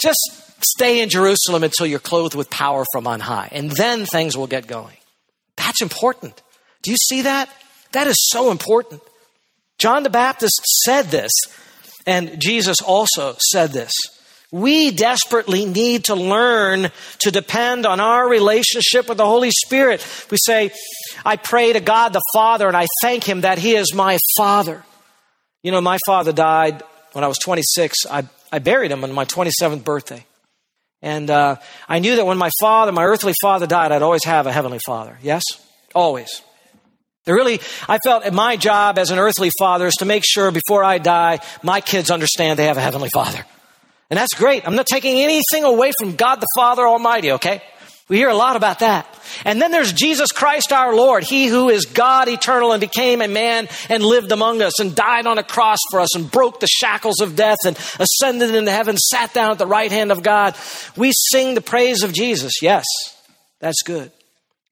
Just 0.00 0.18
stay 0.64 1.00
in 1.00 1.08
Jerusalem 1.08 1.62
until 1.62 1.86
you're 1.86 1.98
clothed 1.98 2.34
with 2.34 2.50
power 2.50 2.84
from 2.92 3.06
on 3.06 3.20
high. 3.20 3.48
And 3.52 3.70
then 3.70 4.06
things 4.06 4.36
will 4.36 4.46
get 4.46 4.66
going. 4.66 4.96
That's 5.56 5.82
important. 5.82 6.42
Do 6.82 6.90
you 6.90 6.96
see 6.96 7.22
that? 7.22 7.48
That 7.92 8.06
is 8.06 8.16
so 8.30 8.50
important. 8.50 9.02
John 9.78 10.02
the 10.02 10.10
Baptist 10.10 10.60
said 10.84 11.06
this, 11.06 11.32
and 12.06 12.40
Jesus 12.40 12.80
also 12.80 13.36
said 13.50 13.72
this. 13.72 13.92
We 14.52 14.90
desperately 14.90 15.64
need 15.64 16.04
to 16.04 16.14
learn 16.14 16.90
to 17.20 17.30
depend 17.30 17.86
on 17.86 18.00
our 18.00 18.28
relationship 18.28 19.08
with 19.08 19.16
the 19.16 19.26
Holy 19.26 19.50
Spirit. 19.52 20.04
We 20.30 20.38
say, 20.44 20.72
I 21.24 21.36
pray 21.36 21.72
to 21.72 21.80
God 21.80 22.12
the 22.12 22.22
Father 22.34 22.66
and 22.66 22.76
I 22.76 22.86
thank 23.00 23.24
Him 23.24 23.42
that 23.42 23.58
He 23.58 23.76
is 23.76 23.94
my 23.94 24.18
Father. 24.36 24.84
You 25.62 25.72
know, 25.72 25.80
my 25.80 25.98
father 26.06 26.32
died 26.32 26.82
when 27.12 27.22
I 27.22 27.28
was 27.28 27.38
26. 27.38 28.06
I, 28.10 28.26
I 28.50 28.60
buried 28.60 28.90
him 28.90 29.04
on 29.04 29.12
my 29.12 29.24
27th 29.24 29.84
birthday. 29.84 30.24
And 31.02 31.30
uh, 31.30 31.56
I 31.88 31.98
knew 31.98 32.16
that 32.16 32.26
when 32.26 32.38
my 32.38 32.50
father, 32.60 32.92
my 32.92 33.04
earthly 33.04 33.32
father, 33.40 33.66
died, 33.66 33.92
I'd 33.92 34.02
always 34.02 34.24
have 34.24 34.46
a 34.46 34.52
heavenly 34.52 34.80
father. 34.84 35.18
Yes? 35.22 35.42
Always. 35.94 36.42
It 37.26 37.32
really, 37.32 37.60
I 37.88 37.98
felt 38.04 38.30
my 38.32 38.56
job 38.56 38.98
as 38.98 39.10
an 39.10 39.18
earthly 39.18 39.50
father 39.58 39.86
is 39.86 39.94
to 39.96 40.04
make 40.04 40.24
sure 40.26 40.50
before 40.50 40.82
I 40.82 40.98
die, 40.98 41.40
my 41.62 41.80
kids 41.80 42.10
understand 42.10 42.58
they 42.58 42.66
have 42.66 42.76
a 42.76 42.82
heavenly 42.82 43.10
father. 43.12 43.44
And 44.10 44.18
that's 44.18 44.34
great. 44.34 44.66
I'm 44.66 44.74
not 44.74 44.86
taking 44.86 45.20
anything 45.20 45.64
away 45.64 45.92
from 45.98 46.16
God 46.16 46.40
the 46.40 46.48
Father 46.56 46.86
Almighty, 46.86 47.32
okay? 47.32 47.62
We 48.10 48.16
hear 48.16 48.28
a 48.28 48.34
lot 48.34 48.56
about 48.56 48.80
that. 48.80 49.06
And 49.44 49.62
then 49.62 49.70
there's 49.70 49.92
Jesus 49.92 50.32
Christ 50.32 50.72
our 50.72 50.96
Lord, 50.96 51.22
He 51.22 51.46
who 51.46 51.68
is 51.68 51.86
God 51.86 52.28
eternal 52.28 52.72
and 52.72 52.80
became 52.80 53.22
a 53.22 53.28
man 53.28 53.68
and 53.88 54.02
lived 54.02 54.32
among 54.32 54.62
us 54.62 54.80
and 54.80 54.96
died 54.96 55.26
on 55.26 55.38
a 55.38 55.44
cross 55.44 55.78
for 55.92 56.00
us 56.00 56.16
and 56.16 56.28
broke 56.28 56.58
the 56.58 56.66
shackles 56.66 57.20
of 57.20 57.36
death 57.36 57.58
and 57.64 57.78
ascended 58.00 58.52
into 58.52 58.72
heaven, 58.72 58.96
sat 58.96 59.32
down 59.32 59.52
at 59.52 59.58
the 59.58 59.66
right 59.66 59.92
hand 59.92 60.10
of 60.10 60.24
God. 60.24 60.56
We 60.96 61.12
sing 61.14 61.54
the 61.54 61.60
praise 61.60 62.02
of 62.02 62.12
Jesus. 62.12 62.54
Yes, 62.60 62.84
that's 63.60 63.82
good. 63.82 64.10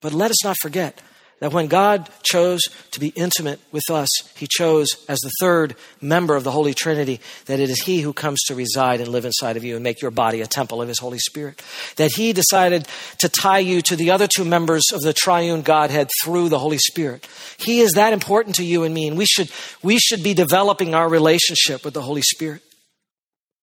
But 0.01 0.13
let 0.13 0.33
us 0.33 0.43
not 0.43 0.57
forget 0.61 1.01
that 1.41 1.53
when 1.53 1.69
God 1.69 2.09
chose 2.23 2.61
to 2.91 3.01
be 3.01 3.09
intimate 3.09 3.61
with 3.71 3.91
us, 3.91 4.11
He 4.37 4.49
chose 4.51 4.89
as 5.09 5.19
the 5.21 5.31
third 5.41 5.77
member 6.01 6.35
of 6.35 6.45
the 6.45 6.51
Holy 6.51 6.75
Trinity 6.75 7.21
that 7.47 7.61
it 7.61 7.71
is 7.71 7.83
He 7.83 8.01
who 8.01 8.13
comes 8.13 8.43
to 8.45 8.55
reside 8.55 9.01
and 9.01 9.09
live 9.09 9.25
inside 9.25 9.57
of 9.57 9.65
you 9.65 9.77
and 9.77 9.85
make 9.85 10.03
your 10.03 10.11
body 10.11 10.41
a 10.41 10.47
temple 10.47 10.83
of 10.83 10.89
His 10.89 10.99
Holy 10.99 11.19
Spirit. 11.19 11.63
That 11.97 12.13
He 12.17 12.33
decided 12.33 12.89
to 13.19 13.29
tie 13.29 13.61
you 13.61 13.83
to 13.83 13.97
the 13.97 14.11
other 14.11 14.27
two 14.27 14.45
members 14.45 14.85
of 14.93 15.01
the 15.03 15.13
triune 15.13 15.63
Godhead 15.63 16.09
through 16.23 16.49
the 16.49 16.59
Holy 16.59 16.79
Spirit. 16.79 17.29
He 17.57 17.81
is 17.81 17.93
that 17.93 18.13
important 18.13 18.57
to 18.57 18.65
you 18.65 18.83
and 18.85 18.95
me, 18.95 19.09
and 19.09 19.17
we 19.17 19.27
should, 19.27 19.51
we 19.83 19.99
should 19.99 20.23
be 20.23 20.35
developing 20.35 20.95
our 20.95 21.09
relationship 21.09 21.85
with 21.85 21.95
the 21.95 22.03
Holy 22.03 22.23
Spirit. 22.23 22.63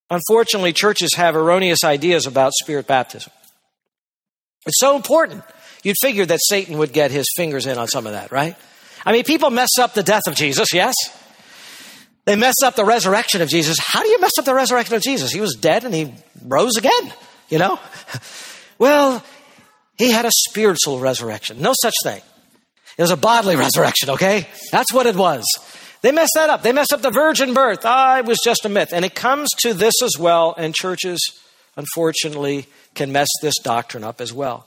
Unfortunately, 0.08 0.72
churches 0.72 1.14
have 1.16 1.34
erroneous 1.34 1.82
ideas 1.84 2.26
about 2.26 2.52
spirit 2.54 2.86
baptism. 2.86 3.32
It's 4.66 4.80
so 4.80 4.96
important. 4.96 5.42
You'd 5.86 5.98
figure 6.02 6.26
that 6.26 6.40
Satan 6.42 6.78
would 6.78 6.92
get 6.92 7.12
his 7.12 7.26
fingers 7.36 7.64
in 7.64 7.78
on 7.78 7.86
some 7.86 8.08
of 8.08 8.12
that, 8.12 8.32
right? 8.32 8.56
I 9.04 9.12
mean, 9.12 9.22
people 9.22 9.50
mess 9.50 9.78
up 9.78 9.94
the 9.94 10.02
death 10.02 10.26
of 10.26 10.34
Jesus, 10.34 10.74
yes? 10.74 10.96
They 12.24 12.34
mess 12.34 12.56
up 12.64 12.74
the 12.74 12.84
resurrection 12.84 13.40
of 13.40 13.48
Jesus. 13.48 13.76
How 13.78 14.02
do 14.02 14.08
you 14.08 14.20
mess 14.20 14.32
up 14.36 14.46
the 14.46 14.54
resurrection 14.54 14.96
of 14.96 15.02
Jesus? 15.02 15.30
He 15.30 15.40
was 15.40 15.54
dead 15.54 15.84
and 15.84 15.94
he 15.94 16.12
rose 16.44 16.76
again, 16.76 17.12
you 17.48 17.58
know? 17.58 17.78
Well, 18.78 19.24
he 19.96 20.10
had 20.10 20.26
a 20.26 20.30
spiritual 20.30 20.98
resurrection. 20.98 21.62
No 21.62 21.72
such 21.80 21.94
thing. 22.02 22.20
It 22.98 23.02
was 23.02 23.12
a 23.12 23.16
bodily 23.16 23.56
resurrection, 23.66 24.10
okay? 24.10 24.48
That's 24.72 24.92
what 24.92 25.06
it 25.06 25.14
was. 25.14 25.46
They 26.02 26.12
messed 26.12 26.32
that 26.34 26.50
up. 26.50 26.62
They 26.62 26.72
messed 26.72 26.92
up 26.92 27.00
the 27.00 27.10
virgin 27.10 27.54
birth. 27.54 27.82
Ah, 27.84 28.18
it 28.18 28.26
was 28.26 28.38
just 28.44 28.66
a 28.66 28.68
myth. 28.68 28.92
And 28.92 29.02
it 29.04 29.14
comes 29.14 29.48
to 29.60 29.72
this 29.72 29.94
as 30.02 30.18
well, 30.18 30.54
and 30.58 30.74
churches, 30.74 31.20
unfortunately, 31.76 32.66
can 32.94 33.12
mess 33.12 33.28
this 33.40 33.54
doctrine 33.62 34.04
up 34.04 34.20
as 34.20 34.32
well. 34.32 34.66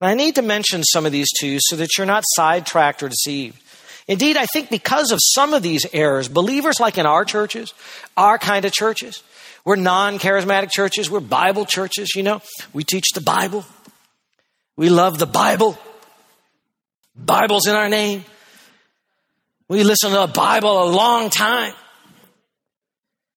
I 0.00 0.14
need 0.14 0.34
to 0.34 0.42
mention 0.42 0.84
some 0.84 1.06
of 1.06 1.12
these 1.12 1.28
to 1.40 1.46
you 1.46 1.58
so 1.60 1.76
that 1.76 1.88
you're 1.96 2.06
not 2.06 2.24
sidetracked 2.26 3.02
or 3.02 3.08
deceived. 3.08 3.62
Indeed, 4.08 4.36
I 4.36 4.46
think 4.46 4.70
because 4.70 5.10
of 5.10 5.18
some 5.22 5.54
of 5.54 5.62
these 5.62 5.86
errors, 5.92 6.28
believers 6.28 6.78
like 6.78 6.98
in 6.98 7.06
our 7.06 7.24
churches, 7.24 7.72
our 8.16 8.38
kind 8.38 8.64
of 8.64 8.72
churches, 8.72 9.22
we're 9.64 9.76
non 9.76 10.18
charismatic 10.18 10.70
churches, 10.70 11.10
we're 11.10 11.20
Bible 11.20 11.64
churches, 11.64 12.10
you 12.14 12.22
know, 12.22 12.40
we 12.72 12.84
teach 12.84 13.10
the 13.14 13.20
Bible. 13.20 13.64
We 14.76 14.90
love 14.90 15.18
the 15.18 15.26
Bible. 15.26 15.78
Bible's 17.16 17.66
in 17.66 17.74
our 17.74 17.88
name. 17.88 18.24
We 19.68 19.82
listen 19.82 20.10
to 20.10 20.18
the 20.18 20.26
Bible 20.26 20.84
a 20.84 20.90
long 20.90 21.30
time. 21.30 21.72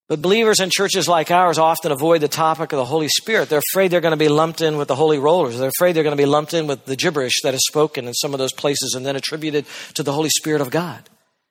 But 0.09 0.23
believers 0.23 0.59
in 0.59 0.71
churches 0.71 1.07
like 1.07 1.29
ours 1.29 1.59
often 1.59 1.91
avoid 1.91 2.21
the 2.21 2.27
topic 2.27 2.73
of 2.73 2.77
the 2.77 2.85
Holy 2.85 3.07
Spirit. 3.07 3.47
They're 3.47 3.61
afraid 3.71 3.91
they're 3.91 4.01
going 4.01 4.11
to 4.11 4.17
be 4.17 4.27
lumped 4.27 4.59
in 4.59 4.75
with 4.75 4.87
the 4.87 4.95
holy 4.95 5.19
rollers. 5.19 5.59
They're 5.59 5.69
afraid 5.69 5.95
they're 5.95 6.03
going 6.03 6.17
to 6.17 6.21
be 6.21 6.25
lumped 6.25 6.55
in 6.55 6.65
with 6.65 6.85
the 6.85 6.95
gibberish 6.95 7.41
that 7.43 7.53
is 7.53 7.61
spoken 7.67 8.07
in 8.07 8.15
some 8.15 8.33
of 8.33 8.39
those 8.39 8.51
places 8.51 8.95
and 8.97 9.05
then 9.05 9.15
attributed 9.15 9.65
to 9.93 10.01
the 10.01 10.11
Holy 10.11 10.29
Spirit 10.29 10.61
of 10.61 10.71
God. 10.71 11.07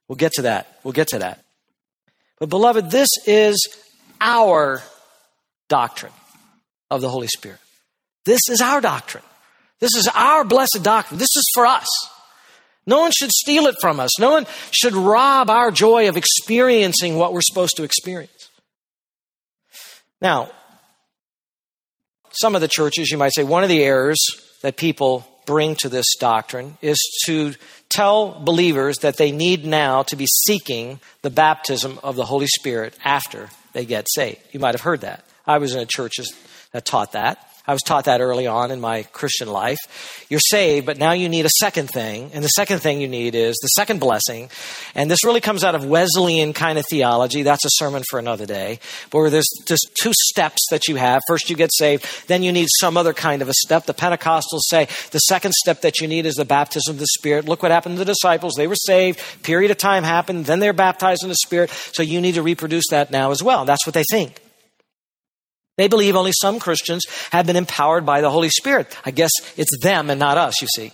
We'll 0.09 0.17
get 0.17 0.33
to 0.33 0.43
that. 0.43 0.81
We'll 0.83 0.93
get 0.93 1.07
to 1.09 1.21
that. 1.21 1.45
But, 2.41 2.49
beloved, 2.49 2.91
this 2.91 3.09
is 3.27 3.65
our 4.21 4.83
doctrine 5.69 6.13
of 6.91 7.01
the 7.01 7.09
Holy 7.09 7.29
Spirit. 7.29 7.61
This 8.25 8.41
is 8.51 8.61
our 8.61 8.81
doctrine. 8.81 9.25
This 9.79 9.95
is 9.95 10.09
our 10.13 10.43
blessed 10.43 10.81
doctrine. 10.83 11.19
This 11.19 11.37
is 11.37 11.49
for 11.55 11.65
us. 11.65 11.87
No 12.87 13.01
one 13.01 13.13
should 13.13 13.31
steal 13.31 13.67
it 13.67 13.77
from 13.81 14.01
us. 14.01 14.19
No 14.19 14.31
one 14.31 14.47
should 14.73 14.95
rob 14.95 15.51
our 15.51 15.71
joy 15.71 16.09
of 16.09 16.17
experiencing 16.17 17.17
what 17.17 17.33
we're 17.33 17.43
supposed 17.43 17.77
to 17.77 17.85
experience. 17.85 18.33
Now, 20.21 20.51
some 22.31 22.55
of 22.55 22.61
the 22.61 22.69
churches, 22.69 23.11
you 23.11 23.19
might 23.19 23.35
say, 23.35 23.45
one 23.45 23.63
of 23.63 23.69
the 23.69 23.83
errors 23.83 24.19
that 24.63 24.77
people 24.77 25.27
bring 25.47 25.77
to 25.77 25.89
this 25.89 26.17
doctrine 26.19 26.77
is 26.83 26.99
to 27.25 27.55
tell 27.89 28.39
believers 28.41 28.99
that 28.99 29.17
they 29.17 29.33
need 29.33 29.65
now 29.65 30.03
to 30.03 30.17
be 30.17 30.27
seeking 30.27 31.01
the 31.23 31.31
baptism 31.31 31.99
of 32.03 32.17
the 32.17 32.25
Holy 32.25 32.47
Spirit 32.47 32.95
after 33.05 33.49
they 33.73 33.87
get 33.87 34.07
saved. 34.11 34.41
You 34.53 34.61
might 34.61 34.75
have 34.75 34.83
heard 34.83 35.01
that. 35.01 35.25
I 35.47 35.59
was 35.59 35.75
in 35.75 35.81
a 35.81 35.87
church 35.87 36.17
that 36.73 36.85
taught 36.85 37.13
that. 37.13 37.48
I 37.69 37.75
was 37.75 37.83
taught 37.83 38.07
that 38.07 38.23
early 38.23 38.47
on 38.47 38.71
in 38.71 38.81
my 38.81 39.03
Christian 39.13 39.47
life. 39.47 39.79
You're 40.31 40.41
saved, 40.41 40.87
but 40.87 40.97
now 40.97 41.13
you 41.13 41.29
need 41.29 41.45
a 41.45 41.51
second 41.61 41.89
thing. 41.89 42.31
And 42.33 42.43
the 42.43 42.49
second 42.49 42.79
thing 42.79 43.03
you 43.03 43.09
need 43.09 43.35
is 43.35 43.59
the 43.61 43.69
second 43.69 44.01
blessing. 44.01 44.49
And 44.95 45.11
this 45.11 45.23
really 45.23 45.43
comes 45.43 45.63
out 45.63 45.75
of 45.75 45.85
Wesleyan 45.85 46.55
kind 46.55 46.79
of 46.79 46.87
theology. 46.89 47.43
That's 47.43 47.67
a 47.67 47.71
sermon 47.73 48.05
for 48.09 48.19
another 48.19 48.47
day. 48.47 48.81
But 49.11 49.19
where 49.19 49.29
there's 49.29 49.51
just 49.67 49.87
two 50.03 50.13
steps 50.15 50.65
that 50.71 50.89
you 50.89 50.97
have. 50.97 51.21
First, 51.29 51.51
you 51.51 51.57
get 51.57 51.69
saved. 51.75 52.07
Then 52.27 52.43
you 52.43 52.53
need 52.53 52.69
some 52.81 52.97
other 52.97 53.13
kind 53.13 53.43
of 53.43 53.51
a 53.51 53.55
step. 53.55 53.85
The 53.85 53.93
Pentecostals 53.93 54.63
say 54.63 54.89
the 55.11 55.19
second 55.19 55.53
step 55.53 55.83
that 55.83 56.01
you 56.01 56.09
need 56.09 56.25
is 56.25 56.37
the 56.37 56.47
baptism 56.47 56.95
of 56.95 56.99
the 56.99 57.07
Spirit. 57.19 57.45
Look 57.45 57.63
what 57.63 57.71
happened 57.71 57.97
to 57.97 57.99
the 57.99 58.13
disciples. 58.13 58.55
They 58.57 58.67
were 58.67 58.77
saved. 58.77 59.21
Period 59.43 59.71
of 59.71 59.77
time 59.77 60.05
happened. 60.05 60.47
Then 60.47 60.61
they're 60.61 60.73
baptized 60.73 61.23
in 61.23 61.29
the 61.29 61.37
Spirit. 61.37 61.69
So 61.69 62.03
you 62.03 62.23
need 62.23 62.37
to 62.37 62.43
reproduce 62.43 62.89
that 62.93 63.11
now 63.11 63.31
as 63.31 63.43
well. 63.43 63.67
That's 63.67 63.87
what 63.87 63.93
they 63.93 64.05
think. 64.11 64.41
They 65.79 65.87
believe 65.87 66.17
only 66.17 66.33
some 66.33 66.59
Christians 66.59 67.05
have 67.31 67.47
been 67.47 67.57
empowered 67.57 68.05
by 68.05 68.21
the 68.21 68.31
Holy 68.31 68.51
Spirit. 68.51 68.95
I 69.07 69.13
guess 69.13 69.31
it's 69.57 69.71
them 69.81 70.11
and 70.11 70.19
not 70.19 70.37
us, 70.37 70.61
you 70.61 70.67
see. 70.75 70.93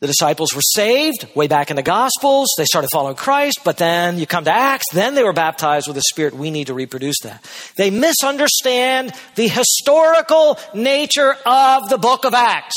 The 0.00 0.06
disciples 0.06 0.54
were 0.54 0.62
saved 0.62 1.26
way 1.34 1.48
back 1.48 1.70
in 1.70 1.76
the 1.76 1.82
Gospels. 1.82 2.48
They 2.56 2.66
started 2.66 2.88
following 2.92 3.16
Christ, 3.16 3.60
but 3.64 3.78
then 3.78 4.18
you 4.18 4.26
come 4.26 4.44
to 4.44 4.52
Acts, 4.52 4.84
then 4.92 5.14
they 5.14 5.24
were 5.24 5.32
baptized 5.32 5.88
with 5.88 5.96
the 5.96 6.02
Spirit. 6.02 6.34
We 6.36 6.50
need 6.50 6.68
to 6.68 6.74
reproduce 6.74 7.20
that. 7.24 7.42
They 7.76 7.90
misunderstand 7.90 9.12
the 9.34 9.48
historical 9.48 10.58
nature 10.74 11.34
of 11.44 11.88
the 11.88 11.98
book 11.98 12.26
of 12.26 12.34
Acts. 12.34 12.76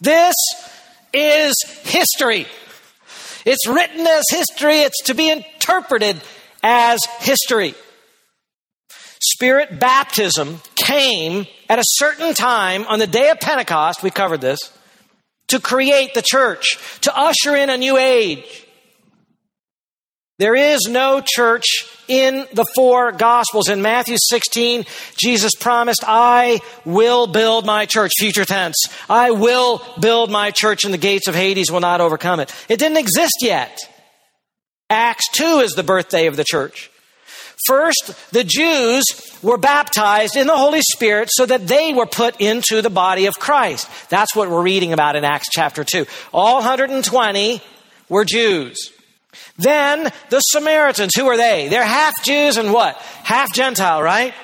This 0.00 0.36
is 1.12 1.54
history. 1.82 2.46
It's 3.44 3.66
written 3.66 4.06
as 4.06 4.24
history, 4.30 4.78
it's 4.78 5.02
to 5.02 5.14
be 5.14 5.28
interpreted 5.28 6.22
as 6.62 7.00
history. 7.18 7.74
Spirit 9.32 9.80
baptism 9.80 10.60
came 10.74 11.46
at 11.68 11.78
a 11.78 11.84
certain 11.84 12.34
time 12.34 12.84
on 12.86 12.98
the 12.98 13.06
day 13.06 13.30
of 13.30 13.40
Pentecost, 13.40 14.02
we 14.02 14.10
covered 14.10 14.40
this, 14.40 14.58
to 15.48 15.60
create 15.60 16.14
the 16.14 16.22
church, 16.22 16.78
to 17.02 17.16
usher 17.16 17.56
in 17.56 17.70
a 17.70 17.76
new 17.76 17.96
age. 17.96 18.64
There 20.38 20.56
is 20.56 20.88
no 20.88 21.22
church 21.24 21.64
in 22.08 22.46
the 22.52 22.66
four 22.74 23.12
gospels. 23.12 23.68
In 23.68 23.82
Matthew 23.82 24.16
16, 24.18 24.84
Jesus 25.16 25.54
promised, 25.54 26.02
I 26.04 26.60
will 26.84 27.28
build 27.28 27.64
my 27.64 27.86
church, 27.86 28.10
future 28.18 28.44
tense. 28.44 28.76
I 29.08 29.30
will 29.30 29.80
build 30.00 30.30
my 30.30 30.50
church 30.50 30.84
and 30.84 30.92
the 30.92 30.98
gates 30.98 31.28
of 31.28 31.36
Hades 31.36 31.70
will 31.70 31.80
not 31.80 32.00
overcome 32.00 32.40
it. 32.40 32.52
It 32.68 32.80
didn't 32.80 32.98
exist 32.98 33.36
yet. 33.42 33.78
Acts 34.90 35.28
2 35.32 35.60
is 35.60 35.72
the 35.72 35.82
birthday 35.84 36.26
of 36.26 36.36
the 36.36 36.44
church. 36.44 36.90
First, 37.66 38.14
the 38.32 38.44
Jews 38.44 39.04
were 39.42 39.58
baptized 39.58 40.36
in 40.36 40.46
the 40.46 40.56
Holy 40.56 40.80
Spirit 40.80 41.28
so 41.32 41.46
that 41.46 41.66
they 41.66 41.92
were 41.94 42.06
put 42.06 42.40
into 42.40 42.82
the 42.82 42.90
body 42.90 43.26
of 43.26 43.38
Christ. 43.38 43.88
That's 44.10 44.34
what 44.34 44.50
we're 44.50 44.62
reading 44.62 44.92
about 44.92 45.16
in 45.16 45.24
Acts 45.24 45.48
chapter 45.50 45.84
2. 45.84 46.06
All 46.32 46.56
120 46.56 47.62
were 48.08 48.24
Jews. 48.24 48.90
Then 49.56 50.10
the 50.30 50.40
Samaritans, 50.40 51.14
who 51.16 51.26
are 51.26 51.36
they? 51.36 51.68
They're 51.68 51.84
half 51.84 52.14
Jews 52.24 52.56
and 52.56 52.72
what? 52.72 52.96
Half 53.22 53.52
Gentile, 53.52 54.02
right? 54.02 54.34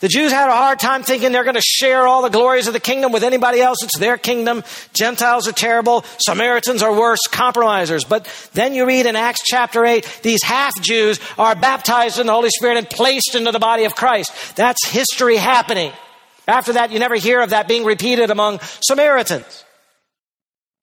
The 0.00 0.08
Jews 0.08 0.30
had 0.30 0.48
a 0.48 0.52
hard 0.52 0.78
time 0.78 1.02
thinking 1.02 1.32
they're 1.32 1.44
going 1.44 1.56
to 1.56 1.60
share 1.60 2.06
all 2.06 2.22
the 2.22 2.28
glories 2.28 2.68
of 2.68 2.72
the 2.72 2.80
kingdom 2.80 3.10
with 3.10 3.24
anybody 3.24 3.60
else. 3.60 3.82
It's 3.82 3.98
their 3.98 4.16
kingdom. 4.16 4.62
Gentiles 4.92 5.48
are 5.48 5.52
terrible. 5.52 6.04
Samaritans 6.18 6.82
are 6.82 6.92
worse, 6.92 7.26
compromisers. 7.26 8.04
But 8.04 8.28
then 8.54 8.74
you 8.74 8.86
read 8.86 9.06
in 9.06 9.16
Acts 9.16 9.42
chapter 9.44 9.84
8, 9.84 10.20
these 10.22 10.42
half 10.42 10.80
Jews 10.80 11.18
are 11.36 11.56
baptized 11.56 12.20
in 12.20 12.26
the 12.26 12.32
Holy 12.32 12.50
Spirit 12.50 12.78
and 12.78 12.88
placed 12.88 13.34
into 13.34 13.50
the 13.50 13.58
body 13.58 13.84
of 13.84 13.96
Christ. 13.96 14.56
That's 14.56 14.86
history 14.86 15.36
happening. 15.36 15.92
After 16.46 16.74
that, 16.74 16.92
you 16.92 16.98
never 16.98 17.16
hear 17.16 17.40
of 17.40 17.50
that 17.50 17.68
being 17.68 17.84
repeated 17.84 18.30
among 18.30 18.60
Samaritans. 18.80 19.64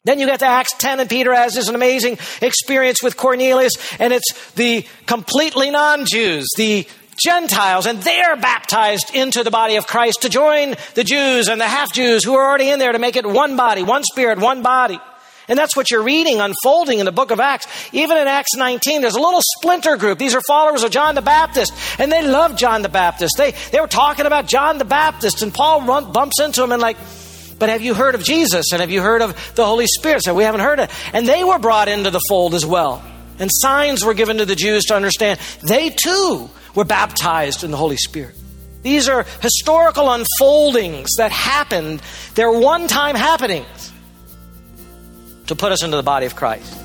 Then 0.04 0.20
you 0.20 0.28
get 0.28 0.40
to 0.40 0.46
Acts 0.46 0.74
10 0.78 1.00
and 1.00 1.10
Peter 1.10 1.34
has 1.34 1.56
this 1.56 1.68
amazing 1.68 2.20
experience 2.40 3.02
with 3.02 3.18
Cornelius 3.18 3.74
and 4.00 4.14
it's 4.14 4.52
the 4.52 4.86
completely 5.08 5.72
non-Jews, 5.72 6.48
the 6.58 6.88
Gentiles, 7.24 7.86
and 7.86 8.02
they're 8.02 8.36
baptized 8.36 9.14
into 9.14 9.44
the 9.44 9.52
body 9.52 9.76
of 9.76 9.88
Christ 9.88 10.24
to 10.24 10.30
join 10.30 10.76
the 10.96 11.04
Jews 11.04 11.48
and 11.48 11.60
the 11.60 11.66
half 11.66 11.94
Jews 11.94 12.24
who 12.24 12.36
are 12.36 12.46
already 12.46 12.70
in 12.70 12.80
there 12.80 12.92
to 12.92 13.00
make 13.00 13.16
it 13.16 13.26
one 13.26 13.56
body, 13.56 13.84
one 13.84 14.04
spirit, 14.04 14.40
one 14.40 14.62
body. 14.62 15.00
And 15.48 15.60
that's 15.60 15.76
what 15.76 15.92
you're 15.92 16.02
reading 16.02 16.40
unfolding 16.40 17.00
in 17.00 17.06
the 17.06 17.12
book 17.12 17.32
of 17.32 17.40
Acts. 17.40 17.68
Even 17.94 18.18
in 18.18 18.28
Acts 18.28 18.56
19, 18.56 19.02
there's 19.02 19.16
a 19.16 19.20
little 19.20 19.42
splinter 19.58 19.96
group. 19.96 20.18
These 20.18 20.34
are 20.34 20.42
followers 20.48 20.84
of 20.84 20.92
John 20.92 21.16
the 21.16 21.22
Baptist, 21.22 21.74
and 22.00 22.12
they 22.12 22.26
love 22.26 22.56
John 22.56 22.82
the 22.82 22.90
Baptist. 22.90 23.36
They, 23.38 23.52
they 23.72 23.80
were 23.80 23.88
talking 23.88 24.26
about 24.26 24.48
John 24.48 24.78
the 24.78 24.86
Baptist, 24.86 25.44
and 25.44 25.54
Paul 25.54 25.84
run, 25.84 26.12
bumps 26.12 26.40
into 26.40 26.64
him 26.64 26.72
and, 26.72 26.82
like, 26.82 26.98
But 27.60 27.70
have 27.70 27.84
you 27.84 27.94
heard 27.94 28.16
of 28.16 28.24
Jesus 28.24 28.72
and 28.72 28.82
have 28.82 28.90
you 28.90 29.02
heard 29.02 29.22
of 29.22 29.56
the 29.56 29.66
Holy 29.66 29.88
Spirit? 29.88 30.24
So 30.24 30.34
we 30.34 30.44
haven't 30.44 30.62
heard 30.62 30.80
it. 30.80 30.90
And 31.14 31.28
they 31.28 31.44
were 31.44 31.60
brought 31.60 31.90
into 31.90 32.10
the 32.10 32.22
fold 32.28 32.56
as 32.56 32.66
well. 32.66 33.04
And 33.38 33.50
signs 33.54 34.04
were 34.04 34.14
given 34.14 34.38
to 34.38 34.46
the 34.46 34.56
Jews 34.56 34.86
to 34.86 34.96
understand 34.96 35.40
they 35.62 35.90
too 35.90 36.50
were 36.76 36.86
baptized 36.86 37.64
in 37.64 37.72
the 37.72 37.78
Holy 37.78 37.98
Spirit. 37.98 38.36
These 38.84 39.10
are 39.10 39.26
historical 39.42 40.12
unfoldings 40.12 41.16
that 41.16 41.32
happened. 41.32 42.02
They're 42.36 42.52
one 42.52 42.88
time 42.88 43.16
happenings 43.16 43.92
to 45.48 45.56
put 45.56 45.72
us 45.72 45.82
into 45.82 45.98
the 45.98 46.04
body 46.04 46.26
of 46.26 46.36
Christ. 46.36 46.82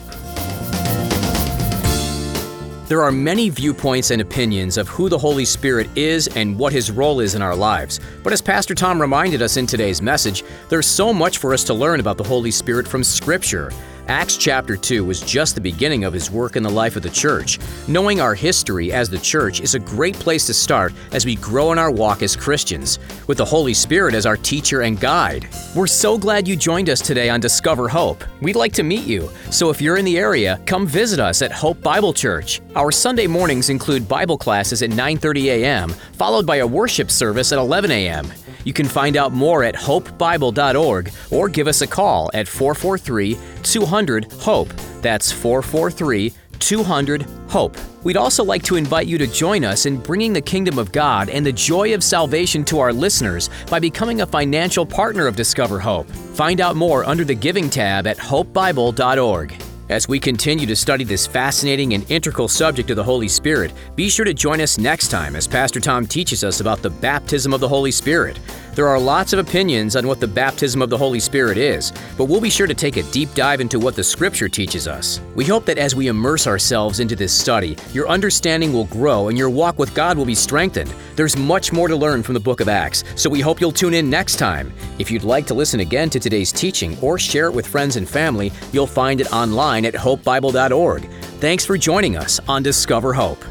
There 2.91 3.03
are 3.03 3.13
many 3.13 3.51
viewpoints 3.51 4.11
and 4.11 4.21
opinions 4.21 4.77
of 4.77 4.89
who 4.89 5.09
the 5.09 5.17
Holy 5.17 5.45
Spirit 5.45 5.89
is 5.95 6.27
and 6.27 6.59
what 6.59 6.73
his 6.73 6.91
role 6.91 7.21
is 7.21 7.37
in 7.37 7.43
our 7.43 7.55
lives. 7.55 8.01
But 8.25 8.33
as 8.33 8.43
Pastor 8.43 8.75
Tom 8.75 9.01
reminded 9.01 9.43
us 9.43 9.57
in 9.57 9.69
today's 9.69 10.03
message, 10.03 10.43
there's 10.71 10.89
so 10.89 11.13
much 11.13 11.39
for 11.39 11.55
us 11.55 11.63
to 11.65 11.75
learn 11.75 12.01
about 12.01 12.19
the 12.19 12.25
Holy 12.25 12.51
Spirit 12.51 12.89
from 12.89 13.05
Scripture. 13.05 13.71
Acts 14.09 14.37
chapter 14.37 14.77
2 14.77 15.05
was 15.05 15.21
just 15.21 15.55
the 15.55 15.61
beginning 15.61 16.05
of 16.05 16.13
his 16.13 16.31
work 16.31 16.57
in 16.57 16.63
the 16.63 16.71
life 16.71 16.97
of 16.97 17.03
the 17.03 17.11
church. 17.11 17.59
Knowing 17.87 18.21
our 18.21 18.35
history 18.35 18.93
as 18.93 19.09
the 19.09 19.19
church 19.19 19.61
is 19.61 19.75
a 19.75 19.79
great 19.79 20.15
place 20.15 20.47
to 20.47 20.55
start 20.55 20.93
as 21.13 21.25
we 21.25 21.37
grow 21.37 21.73
in 21.73 21.79
our 21.79 21.91
walk 21.91 22.23
as 22.23 22.35
Christians, 22.35 22.99
with 23.27 23.39
the 23.39 23.45
Holy 23.45 23.75
Spirit 23.75 24.15
as 24.15 24.27
our 24.27 24.37
teacher 24.37 24.83
and 24.83 24.99
guide. 24.99 25.49
We're 25.77 25.87
so 25.87 26.19
glad 26.19 26.49
you 26.49 26.57
joined 26.57 26.91
us 26.91 27.01
today 27.01 27.31
on 27.31 27.41
Discover 27.41 27.89
Hope. 27.89 28.25
We'd 28.41 28.57
like 28.57 28.73
to 28.75 28.83
meet 28.83 29.07
you, 29.07 29.31
so 29.51 29.71
if 29.71 29.81
you're 29.81 29.97
in 29.97 30.05
the 30.05 30.19
area, 30.19 30.61
come 30.67 30.87
visit 30.87 31.21
us 31.21 31.43
at 31.43 31.53
Hope 31.53 31.81
Bible 31.81 32.13
Church. 32.13 32.61
Our 32.75 32.91
Sunday 32.91 33.27
mornings 33.27 33.71
include 33.71 34.09
Bible 34.09 34.39
classes 34.39 34.83
at 34.83 34.91
9:30 34.91 35.45
a.m., 35.47 35.91
followed 36.15 36.47
by 36.47 36.57
a 36.57 36.67
worship 36.67 37.11
service 37.11 37.53
at 37.53 37.59
11 37.59 37.91
a.m. 37.91 38.33
You 38.65 38.73
can 38.73 38.87
find 38.87 39.17
out 39.17 39.33
more 39.33 39.65
at 39.65 39.75
hopebible.org 39.75 41.13
or 41.31 41.49
give 41.49 41.69
us 41.69 41.83
a 41.83 41.87
call 41.87 42.31
at 42.35 42.49
443 42.49 43.39
200 43.63 44.33
HOPE. 44.33 44.69
That's 45.03 45.33
443 45.33 46.33
200 46.59 47.27
HOPE. 47.49 47.77
We'd 48.05 48.17
also 48.17 48.45
like 48.45 48.63
to 48.65 48.77
invite 48.77 49.07
you 49.07 49.19
to 49.19 49.27
join 49.27 49.65
us 49.65 49.87
in 49.87 49.97
bringing 49.97 50.33
the 50.33 50.41
kingdom 50.41 50.79
of 50.79 50.93
God 50.93 51.29
and 51.29 51.45
the 51.45 51.53
joy 51.53 51.95
of 51.95 52.05
salvation 52.05 52.65
to 52.67 52.79
our 52.79 52.93
listeners 52.93 53.51
by 53.69 53.79
becoming 53.79 54.21
a 54.21 54.27
financial 54.27 54.87
partner 54.87 55.27
of 55.27 55.37
Discover 55.37 55.81
Hope. 55.81 56.09
Find 56.11 56.61
out 56.61 56.77
more 56.77 57.05
under 57.05 57.25
the 57.25 57.35
Giving 57.35 57.69
tab 57.69 58.07
at 58.07 58.19
hopebible.org. 58.19 59.70
As 59.91 60.07
we 60.07 60.21
continue 60.21 60.67
to 60.67 60.77
study 60.77 61.03
this 61.03 61.27
fascinating 61.27 61.95
and 61.95 62.09
integral 62.09 62.47
subject 62.47 62.91
of 62.91 62.97
the 62.97 63.03
Holy 63.03 63.27
Spirit, 63.27 63.73
be 63.97 64.09
sure 64.09 64.25
to 64.25 64.33
join 64.33 64.61
us 64.61 64.79
next 64.79 65.09
time 65.09 65.35
as 65.35 65.49
Pastor 65.49 65.81
Tom 65.81 66.07
teaches 66.07 66.45
us 66.45 66.61
about 66.61 66.81
the 66.81 66.91
baptism 66.91 67.53
of 67.53 67.59
the 67.59 67.67
Holy 67.67 67.91
Spirit. 67.91 68.39
There 68.75 68.87
are 68.87 69.01
lots 69.01 69.33
of 69.33 69.41
opinions 69.41 69.97
on 69.97 70.07
what 70.07 70.21
the 70.21 70.29
baptism 70.29 70.81
of 70.81 70.91
the 70.91 70.97
Holy 70.97 71.19
Spirit 71.19 71.59
is, 71.59 71.93
but 72.17 72.27
we'll 72.27 72.41
be 72.41 72.51
sure 72.51 72.69
to 72.69 72.75
take 72.75 72.97
a 72.97 73.03
deep 73.05 73.35
dive 73.35 73.61
into 73.61 73.81
what 73.81 73.97
the 73.97 74.05
Scripture 74.05 74.49
teaches 74.49 74.87
us. 74.87 75.21
We 75.35 75.45
hope 75.45 75.65
that 75.67 75.77
as 75.79 75.97
we 75.97 76.07
immerse 76.07 76.47
ourselves 76.47 77.01
into 77.01 77.17
this 77.17 77.33
study, 77.37 77.77
your 77.93 78.09
understanding 78.09 78.73
will 78.73 78.85
grow 78.85 79.29
and 79.29 79.37
your 79.37 79.51
walk 79.51 79.79
with 79.79 79.93
God 79.93 80.17
will 80.17 80.25
be 80.25 80.37
strengthened. 80.37 80.95
There's 81.17 81.37
much 81.37 81.73
more 81.73 81.89
to 81.89 81.97
learn 81.97 82.23
from 82.23 82.35
the 82.35 82.41
book 82.41 82.61
of 82.61 82.69
Acts, 82.69 83.03
so 83.17 83.29
we 83.29 83.41
hope 83.41 83.61
you'll 83.61 83.73
tune 83.73 83.95
in 83.95 84.09
next 84.09 84.37
time. 84.37 84.73
If 85.01 85.11
you'd 85.11 85.25
like 85.25 85.47
to 85.49 85.55
listen 85.55 85.81
again 85.81 86.09
to 86.11 86.21
today's 86.21 86.53
teaching 86.53 86.97
or 87.01 87.19
share 87.19 87.47
it 87.47 87.55
with 87.55 87.67
friends 87.67 87.97
and 87.97 88.09
family, 88.09 88.53
you'll 88.73 88.87
find 88.87 89.21
it 89.21 89.33
online 89.33 89.85
at 89.85 89.95
hopebible.org. 89.95 91.11
Thanks 91.41 91.67
for 91.67 91.77
joining 91.77 92.17
us 92.17 92.39
on 92.49 92.63
Discover 92.63 93.15
Hope. 93.15 93.45